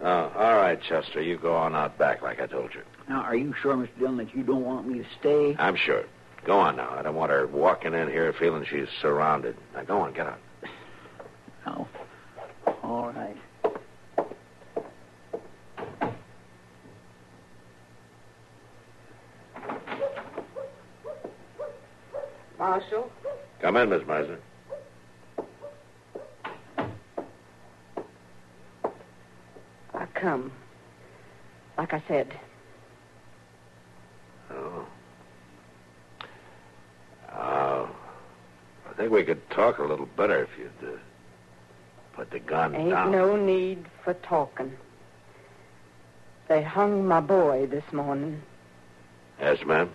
Oh, 0.01 0.33
all 0.37 0.57
right, 0.57 0.81
Chester. 0.81 1.21
You 1.21 1.37
go 1.37 1.55
on 1.55 1.75
out 1.75 1.99
back 1.99 2.23
like 2.23 2.41
I 2.41 2.47
told 2.47 2.75
you. 2.75 2.81
Now, 3.09 3.23
are 3.23 3.37
you 3.37 3.55
sure, 3.61 3.77
Mr. 3.77 3.99
Dillon, 3.99 4.17
that 4.19 4.35
you 4.35 4.43
don't 4.43 4.65
want 4.65 4.89
me 4.89 4.99
to 4.99 5.05
stay? 5.21 5.55
I'm 5.59 5.77
sure. 5.77 6.05
Go 6.45 6.59
on 6.59 6.77
now. 6.77 6.91
I 6.91 7.03
don't 7.03 7.15
want 7.15 7.31
her 7.31 7.47
walking 7.47 7.95
in 7.95 8.09
here 8.09 8.33
feeling 8.33 8.65
she's 8.65 8.89
surrounded. 9.01 9.57
Now, 9.75 9.83
go 9.83 9.99
on, 10.01 10.13
get 10.13 10.27
out. 10.27 10.39
No. 11.67 11.89
All 12.83 13.13
right. 13.13 13.37
Marshal? 22.59 23.11
Come 23.61 23.77
in, 23.77 23.91
Miss 23.91 24.03
Meisner. 24.03 24.39
Come. 30.23 30.53
Like 31.77 31.93
I 31.93 32.03
said. 32.07 32.33
Oh. 34.51 34.87
Oh. 37.33 37.89
I 38.89 38.93
think 38.95 39.11
we 39.11 39.25
could 39.25 39.51
talk 39.51 39.79
a 39.79 39.83
little 39.83 40.07
better 40.07 40.45
if 40.45 40.51
you'd 40.59 40.89
uh, 40.89 40.97
put 42.13 42.31
the 42.31 42.39
gun 42.39 42.75
Ain't 42.75 42.91
down. 42.91 43.09
Ain't 43.09 43.13
no 43.13 43.37
need 43.37 43.85
for 44.05 44.15
talking. 44.15 44.73
They 46.49 46.63
hung 46.63 47.07
my 47.07 47.21
boy 47.21 47.67
this 47.67 47.91
morning. 47.93 48.43
Yes, 49.41 49.65
ma'am. 49.65 49.91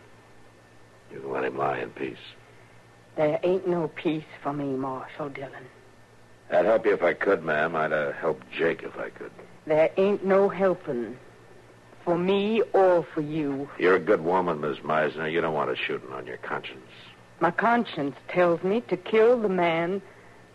You 1.11 1.21
can 1.21 1.31
let 1.31 1.45
him 1.45 1.57
lie 1.57 1.79
in 1.79 1.91
peace. 1.91 2.17
There 3.15 3.39
ain't 3.43 3.67
no 3.67 3.87
peace 3.87 4.25
for 4.43 4.51
me, 4.51 4.65
Marshal 4.65 5.29
Dillon. 5.29 5.65
I'd 6.51 6.65
help 6.65 6.85
you 6.85 6.93
if 6.93 7.03
I 7.03 7.13
could, 7.13 7.43
ma'am. 7.43 7.75
I'd 7.75 7.93
uh, 7.93 8.11
help 8.13 8.41
Jake 8.51 8.83
if 8.83 8.97
I 8.97 9.09
could. 9.09 9.31
There 9.67 9.91
ain't 9.97 10.25
no 10.25 10.47
helping. 10.47 11.17
For 12.05 12.17
me 12.17 12.61
or 12.71 13.05
for 13.13 13.19
you. 13.19 13.69
You're 13.77 13.95
a 13.95 13.99
good 13.99 14.23
woman, 14.23 14.61
Miss 14.61 14.77
Meisner. 14.77 15.29
You 15.29 15.41
don't 15.41 15.53
want 15.53 15.69
a 15.69 15.75
shooting 15.75 16.09
on 16.13 16.25
your 16.25 16.37
conscience. 16.37 16.89
My 17.41 17.51
conscience 17.51 18.15
tells 18.29 18.63
me 18.63 18.79
to 18.87 18.95
kill 18.95 19.39
the 19.41 19.49
man 19.49 20.01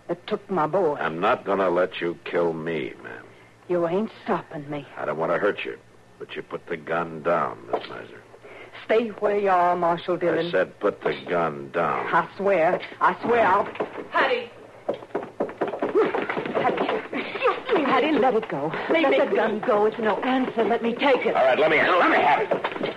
that 0.08 0.26
took 0.26 0.50
my 0.50 0.66
boy. 0.66 0.96
I'm 0.98 1.20
not 1.20 1.44
going 1.44 1.58
to 1.58 1.68
let 1.68 2.00
you 2.00 2.18
kill 2.24 2.54
me, 2.54 2.94
ma'am. 3.02 3.26
You 3.68 3.86
ain't 3.86 4.10
stopping 4.24 4.68
me. 4.70 4.86
I 4.96 5.04
don't 5.04 5.18
want 5.18 5.30
to 5.30 5.38
hurt 5.38 5.62
you, 5.64 5.78
but 6.18 6.34
you 6.34 6.42
put 6.42 6.66
the 6.66 6.78
gun 6.78 7.22
down, 7.22 7.58
Miss 7.70 7.82
Meisner. 7.82 8.18
Stay 8.86 9.08
where 9.08 9.38
you 9.38 9.50
are, 9.50 9.76
Marshal 9.76 10.16
Dillon. 10.16 10.46
I 10.46 10.50
said 10.50 10.80
put 10.80 11.02
the 11.02 11.14
gun 11.28 11.70
down. 11.72 12.06
I 12.06 12.26
swear. 12.38 12.80
I 13.00 13.14
swear 13.22 13.46
I'll. 13.46 13.64
Hattie. 14.10 14.50
Hattie. 16.54 16.92
Hattie, 17.84 18.11
let 18.22 18.34
it 18.34 18.48
go. 18.48 18.72
Let 18.88 19.02
let 19.02 19.10
me- 19.10 19.18
the 19.18 19.36
gun 19.36 19.58
go. 19.60 19.86
It's 19.86 19.98
no 19.98 20.16
answer. 20.20 20.64
Let 20.64 20.82
me 20.82 20.94
take 20.94 21.26
it. 21.26 21.34
All 21.34 21.44
right, 21.44 21.58
let 21.58 21.70
me 21.70 21.76
let 21.76 22.10
me 22.10 22.16
have 22.16 22.40
it. 22.40 22.96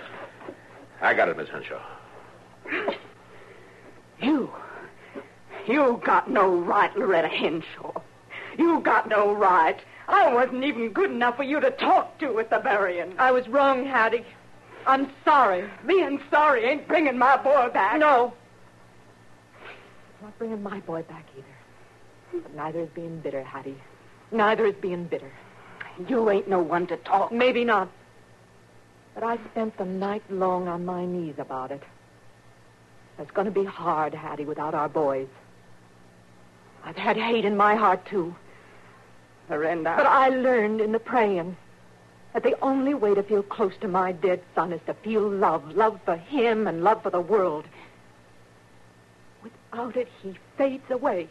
I 1.02 1.12
got 1.14 1.28
it, 1.28 1.36
Miss 1.36 1.48
Henshaw. 1.48 1.80
You. 4.20 4.50
You 5.66 6.00
got 6.04 6.30
no 6.30 6.48
right, 6.48 6.96
Loretta 6.96 7.28
Henshaw. 7.28 7.92
You 8.56 8.80
got 8.80 9.08
no 9.08 9.32
right. 9.34 9.78
I 10.08 10.32
wasn't 10.32 10.64
even 10.64 10.90
good 10.92 11.10
enough 11.10 11.36
for 11.36 11.42
you 11.42 11.60
to 11.60 11.70
talk 11.72 12.18
to 12.20 12.38
at 12.38 12.48
the 12.48 12.60
burying. 12.60 13.14
I 13.18 13.32
was 13.32 13.46
wrong, 13.48 13.84
Hattie. 13.84 14.24
I'm 14.86 15.10
sorry. 15.24 15.68
Being 15.84 16.20
sorry 16.30 16.64
ain't 16.64 16.86
bringing 16.86 17.18
my 17.18 17.36
boy 17.36 17.68
back. 17.74 17.98
No. 17.98 18.32
Not 20.22 20.38
bringing 20.38 20.62
my 20.62 20.78
boy 20.80 21.02
back 21.02 21.26
either. 21.36 22.42
But 22.42 22.54
neither 22.54 22.80
is 22.80 22.88
being 22.90 23.18
bitter, 23.18 23.42
Hattie. 23.42 23.76
Neither 24.30 24.66
is 24.66 24.74
being 24.74 25.04
bitter. 25.04 25.30
You 26.08 26.30
ain't 26.30 26.48
no 26.48 26.60
one 26.60 26.86
to 26.88 26.96
talk. 26.96 27.32
Maybe 27.32 27.64
not. 27.64 27.88
But 29.14 29.24
I 29.24 29.38
spent 29.52 29.78
the 29.78 29.84
night 29.84 30.22
long 30.30 30.68
on 30.68 30.84
my 30.84 31.06
knees 31.06 31.36
about 31.38 31.70
it. 31.70 31.82
It's 33.18 33.30
going 33.30 33.46
to 33.46 33.50
be 33.50 33.64
hard, 33.64 34.14
Hattie, 34.14 34.44
without 34.44 34.74
our 34.74 34.88
boys. 34.88 35.28
I've 36.84 36.96
had 36.96 37.16
hate 37.16 37.44
in 37.44 37.56
my 37.56 37.74
heart, 37.74 38.04
too. 38.06 38.34
Miranda. 39.48 39.94
But 39.96 40.06
I 40.06 40.28
learned 40.28 40.80
in 40.80 40.92
the 40.92 40.98
praying 40.98 41.56
that 42.34 42.42
the 42.42 42.60
only 42.60 42.92
way 42.92 43.14
to 43.14 43.22
feel 43.22 43.42
close 43.42 43.72
to 43.80 43.88
my 43.88 44.12
dead 44.12 44.42
son 44.54 44.72
is 44.72 44.80
to 44.86 44.94
feel 44.94 45.26
love. 45.26 45.74
Love 45.74 45.98
for 46.04 46.16
him 46.16 46.66
and 46.66 46.84
love 46.84 47.02
for 47.02 47.10
the 47.10 47.20
world. 47.20 47.64
Without 49.42 49.96
it, 49.96 50.08
he 50.22 50.36
fades 50.58 50.90
away. 50.90 51.28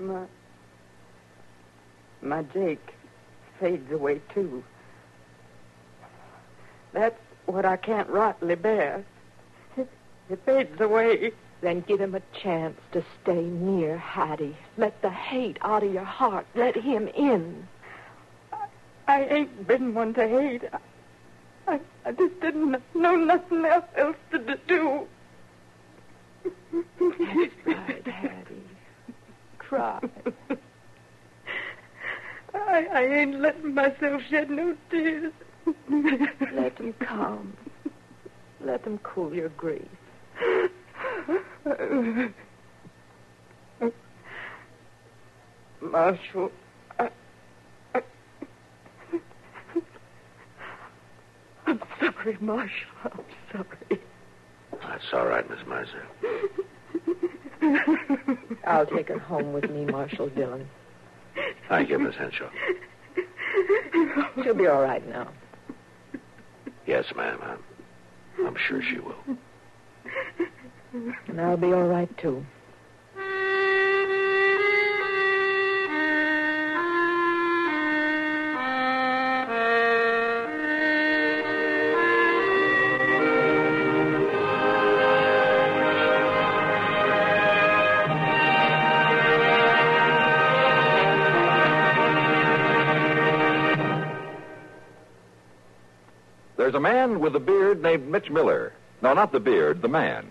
My, 0.00 0.24
my 2.22 2.42
Jake 2.42 2.94
fades 3.58 3.92
away, 3.92 4.22
too. 4.32 4.64
That's 6.92 7.20
what 7.44 7.66
I 7.66 7.76
can't 7.76 8.08
rightly 8.08 8.54
bear. 8.54 9.04
It, 9.76 9.88
it 10.30 10.40
fades 10.46 10.80
away. 10.80 11.32
Then 11.60 11.82
give 11.82 12.00
him 12.00 12.14
a 12.14 12.22
chance 12.42 12.78
to 12.92 13.04
stay 13.22 13.42
near 13.42 13.98
Hattie. 13.98 14.56
Let 14.78 15.02
the 15.02 15.10
hate 15.10 15.58
out 15.60 15.82
of 15.82 15.92
your 15.92 16.04
heart. 16.04 16.46
Let 16.54 16.74
him 16.74 17.06
in. 17.08 17.68
I 19.06 19.24
ain't 19.24 19.66
been 19.66 19.92
one 19.92 20.14
to 20.14 20.26
hate. 20.26 20.62
I, 20.72 21.74
I, 21.74 21.80
I 22.06 22.12
just 22.12 22.40
didn't 22.40 22.82
know 22.94 23.16
nothing 23.16 23.66
else 23.66 24.16
to 24.30 24.58
do. 24.66 25.06
That's 26.42 27.52
right, 27.66 28.06
Hattie. 28.06 28.69
Cry. 29.70 30.00
I, 32.52 32.86
I 32.92 33.04
ain't 33.04 33.38
letting 33.38 33.72
myself 33.72 34.20
shed 34.28 34.50
no 34.50 34.76
tears. 34.90 35.32
Let 36.52 36.74
them 36.76 36.92
come. 36.98 37.56
Let 38.60 38.82
them 38.82 38.98
cool 39.04 39.32
your 39.32 39.50
grief. 39.50 39.86
Marshal, 45.80 46.50
I, 46.98 47.10
I, 47.94 48.02
I'm 51.68 51.80
sorry, 52.00 52.36
Marshal. 52.40 52.72
I'm 53.04 53.24
sorry. 53.52 54.00
That's 54.82 55.04
all 55.12 55.26
right, 55.26 55.48
Miss 55.48 55.60
Meisner. 55.60 56.06
I'll 58.66 58.86
take 58.86 59.08
her 59.08 59.18
home 59.18 59.52
with 59.52 59.70
me, 59.70 59.84
Marshal 59.84 60.28
Dillon. 60.28 60.68
Thank 61.68 61.90
you, 61.90 61.98
Miss 61.98 62.14
Henshaw. 62.16 62.50
She'll 64.42 64.54
be 64.54 64.66
all 64.66 64.82
right 64.82 65.06
now. 65.08 65.28
Yes, 66.86 67.06
ma'am. 67.14 67.38
I'm, 67.42 68.46
I'm 68.46 68.56
sure 68.56 68.82
she 68.82 68.98
will. 68.98 69.38
And 71.28 71.40
I'll 71.40 71.56
be 71.56 71.72
all 71.72 71.86
right, 71.86 72.14
too. 72.18 72.44
A 96.80 96.82
man 96.82 97.20
with 97.20 97.36
a 97.36 97.40
beard 97.40 97.82
named 97.82 98.08
Mitch 98.08 98.30
Miller. 98.30 98.72
No, 99.02 99.12
not 99.12 99.32
the 99.32 99.38
beard, 99.38 99.82
the 99.82 99.88
man. 99.88 100.26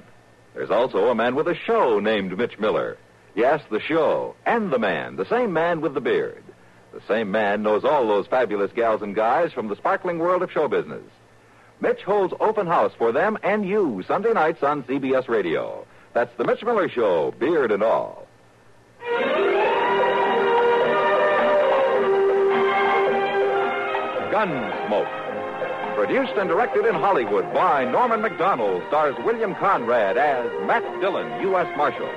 There's 0.56 0.72
also 0.72 1.10
a 1.10 1.14
man 1.14 1.36
with 1.36 1.48
a 1.48 1.54
show 1.54 2.00
named 2.00 2.36
Mitch 2.36 2.58
Miller. 2.58 2.98
Yes, 3.36 3.62
the 3.70 3.80
show 3.80 4.34
and 4.48 4.72
the 4.72 4.80
man, 4.80 5.16
the 5.16 5.28
same 5.28 5.54
man 5.54 5.80
with 5.80 5.94
the 5.94 6.02
beard. 6.02 6.44
The 6.92 7.02
same 7.08 7.30
man 7.30 7.62
knows 7.62 7.86
all 7.86 8.08
those 8.08 8.26
fabulous 8.26 8.72
gals 8.72 9.04
and 9.04 9.14
guys 9.14 9.54
from 9.54 9.68
the 9.68 9.76
sparkling 9.76 10.18
world 10.18 10.42
of 10.42 10.52
show 10.52 10.68
business. 10.68 11.04
Mitch 11.82 12.02
holds 12.02 12.34
open 12.40 12.66
house 12.66 12.94
for 12.98 13.12
them 13.12 13.38
and 13.44 13.64
you 13.64 14.04
Sunday 14.08 14.34
nights 14.34 14.64
on 14.64 14.82
CBS 14.86 15.28
Radio. 15.28 15.86
That's 16.14 16.36
the 16.38 16.46
Mitch 16.46 16.64
Miller 16.64 16.90
Show, 16.90 17.30
beard 17.38 17.72
and 17.72 17.84
all. 17.84 18.28
Gunsmoke. 24.32 25.19
Produced 26.00 26.38
and 26.38 26.48
directed 26.48 26.86
in 26.86 26.96
Hollywood 26.96 27.54
by 27.54 27.84
Norman 27.84 28.22
Macdonnell, 28.22 28.88
stars 28.88 29.16
William 29.26 29.54
Conrad 29.54 30.16
as 30.16 30.50
Matt 30.66 30.82
Dillon, 31.02 31.42
U.S. 31.42 31.68
Marshal. 31.76 32.10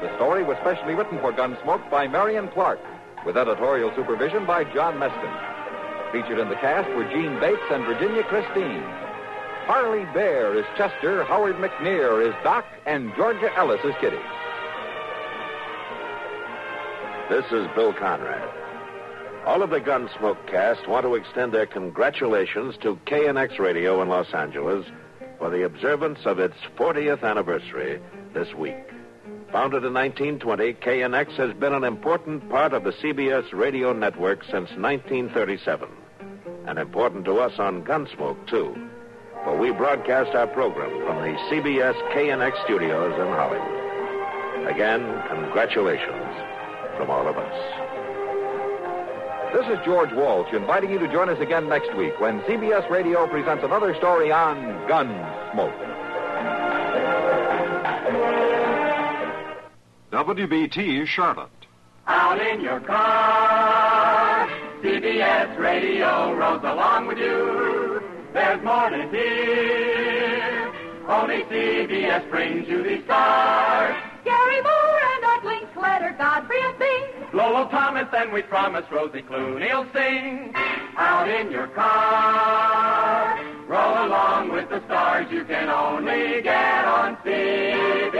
The 0.00 0.16
story 0.16 0.42
was 0.42 0.56
specially 0.62 0.94
written 0.94 1.20
for 1.20 1.30
Gunsmoke 1.30 1.90
by 1.90 2.08
Marian 2.08 2.48
Clark, 2.48 2.80
with 3.26 3.36
editorial 3.36 3.92
supervision 3.94 4.46
by 4.46 4.64
John 4.72 4.94
Meston. 4.94 5.30
Featured 6.10 6.38
in 6.38 6.48
the 6.48 6.54
cast 6.54 6.88
were 6.96 7.04
Jeanne 7.04 7.38
Bates 7.38 7.60
and 7.70 7.84
Virginia 7.84 8.22
Christine. 8.22 8.82
Parley 9.66 10.06
Baer 10.14 10.56
is 10.58 10.64
Chester, 10.78 11.22
Howard 11.24 11.56
McNear 11.56 12.26
is 12.26 12.34
Doc, 12.42 12.64
and 12.86 13.14
Georgia 13.14 13.54
Ellis 13.58 13.84
is 13.84 13.94
Kitty. 14.00 14.16
This 17.28 17.44
is 17.52 17.68
Bill 17.76 17.92
Conrad. 17.92 18.65
All 19.46 19.62
of 19.62 19.70
the 19.70 19.80
Gunsmoke 19.80 20.44
cast 20.48 20.88
want 20.88 21.06
to 21.06 21.14
extend 21.14 21.54
their 21.54 21.66
congratulations 21.66 22.74
to 22.82 22.98
KNX 23.06 23.60
Radio 23.60 24.02
in 24.02 24.08
Los 24.08 24.34
Angeles 24.34 24.84
for 25.38 25.50
the 25.50 25.64
observance 25.64 26.18
of 26.24 26.40
its 26.40 26.56
40th 26.76 27.22
anniversary 27.22 28.00
this 28.34 28.52
week. 28.54 28.74
Founded 29.52 29.84
in 29.84 29.94
1920, 29.94 30.74
KNX 30.74 31.36
has 31.36 31.54
been 31.54 31.74
an 31.74 31.84
important 31.84 32.50
part 32.50 32.72
of 32.72 32.82
the 32.82 32.90
CBS 32.90 33.52
radio 33.52 33.92
network 33.92 34.42
since 34.42 34.68
1937. 34.70 35.90
And 36.66 36.78
important 36.80 37.24
to 37.26 37.38
us 37.38 37.56
on 37.60 37.84
Gunsmoke, 37.84 38.48
too. 38.48 38.74
For 39.44 39.56
we 39.56 39.70
broadcast 39.70 40.34
our 40.34 40.48
program 40.48 40.90
from 41.06 41.18
the 41.22 41.38
CBS 41.48 41.94
KNX 42.12 42.64
studios 42.64 43.14
in 43.14 43.28
Hollywood. 43.28 44.66
Again, 44.68 45.22
congratulations 45.28 46.34
from 46.98 47.10
all 47.10 47.28
of 47.28 47.38
us. 47.38 47.85
This 49.52 49.66
is 49.68 49.84
George 49.84 50.12
Walsh 50.12 50.52
inviting 50.52 50.90
you 50.90 50.98
to 50.98 51.08
join 51.08 51.28
us 51.28 51.40
again 51.40 51.68
next 51.68 51.94
week 51.96 52.20
when 52.20 52.40
CBS 52.42 52.88
Radio 52.90 53.26
presents 53.26 53.64
another 53.64 53.94
story 53.94 54.30
on 54.30 54.56
Gunsmoke. 54.88 55.72
WBT 60.12 61.06
Charlotte. 61.06 61.50
Out 62.06 62.40
in 62.40 62.60
your 62.60 62.80
car, 62.80 64.48
CBS 64.82 65.58
Radio 65.58 66.34
rolls 66.34 66.62
along 66.62 67.06
with 67.06 67.18
you. 67.18 68.02
There's 68.32 68.62
more 68.62 68.90
to 68.90 69.08
hear. 69.08 70.72
Only 71.08 71.42
CBS 71.44 72.28
brings 72.30 72.68
you 72.68 72.82
these 72.82 73.04
stars. 73.04 73.96
Garry 74.24 74.60
Moore 74.62 75.00
and 75.14 75.24
Art 75.24 75.42
Linkletter, 75.44 76.18
Godfrey 76.18 76.60
and 76.62 76.78
Bing. 76.78 76.95
Lowell 77.32 77.68
Thomas 77.68 78.08
and 78.16 78.32
we 78.32 78.42
promise 78.42 78.84
Rosie 78.90 79.22
Clooney'll 79.22 79.92
sing. 79.92 80.52
Out 80.96 81.28
in 81.28 81.50
your 81.50 81.68
car. 81.68 83.38
Roll 83.66 84.06
along 84.06 84.52
with 84.52 84.68
the 84.70 84.82
stars 84.86 85.26
you 85.30 85.44
can 85.44 85.68
only 85.68 86.40
get 86.42 86.84
on 86.84 87.16
CBS. 87.16 88.16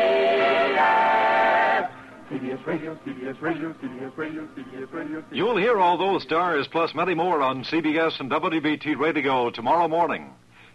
CBS 2.30 2.66
Radio, 2.66 2.98
CBS 3.06 3.40
Radio, 3.40 3.72
CBS 3.74 4.16
Radio, 4.16 4.48
CBS 4.56 4.92
Radio. 4.92 5.20
CBS 5.20 5.24
You'll 5.30 5.56
hear 5.56 5.78
all 5.78 5.96
those 5.96 6.22
stars 6.24 6.66
plus 6.66 6.94
many 6.94 7.14
more 7.14 7.40
on 7.40 7.62
CBS 7.64 8.18
and 8.18 8.30
WBT 8.30 8.98
Radio 8.98 9.50
tomorrow 9.50 9.86
morning. 9.86 10.32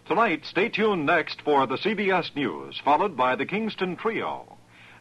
Tonight, 0.08 0.46
stay 0.46 0.70
tuned 0.70 1.06
next 1.06 1.42
for 1.42 1.68
the 1.68 1.78
CBS 1.78 2.36
News, 2.36 2.80
followed 2.84 3.16
by 3.16 3.36
the 3.36 3.46
Kingston 3.46 3.98
Trio. 3.98 4.51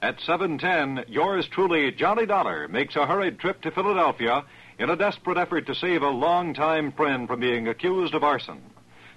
At 0.03 0.19
7:10, 0.21 1.05
yours 1.09 1.47
truly, 1.49 1.91
Johnny 1.93 2.25
Dollar, 2.25 2.67
makes 2.69 2.97
a 2.97 3.05
hurried 3.05 3.39
trip 3.39 3.61
to 3.61 3.71
Philadelphia 3.71 4.45
in 4.79 4.89
a 4.89 4.97
desperate 4.97 5.37
effort 5.37 5.67
to 5.67 5.75
save 5.75 6.03
a 6.03 6.09
longtime 6.09 6.93
friend 6.93 7.29
from 7.29 7.41
being 7.41 7.69
accused 7.69 8.15
of 8.15 8.25
arson. 8.25 8.63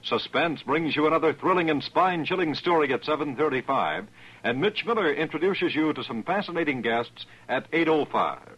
Suspense 0.02 0.62
brings 0.62 0.94
you 0.94 1.08
another 1.08 1.32
thrilling 1.32 1.70
and 1.70 1.82
spine-chilling 1.82 2.54
story 2.56 2.92
at 2.92 3.06
7:35, 3.06 4.08
and 4.44 4.60
Mitch 4.60 4.86
Miller 4.86 5.14
introduces 5.14 5.74
you 5.74 5.94
to 5.94 6.04
some 6.04 6.22
fascinating 6.22 6.82
guests 6.82 7.26
at 7.48 7.72
8:05. 7.72 8.58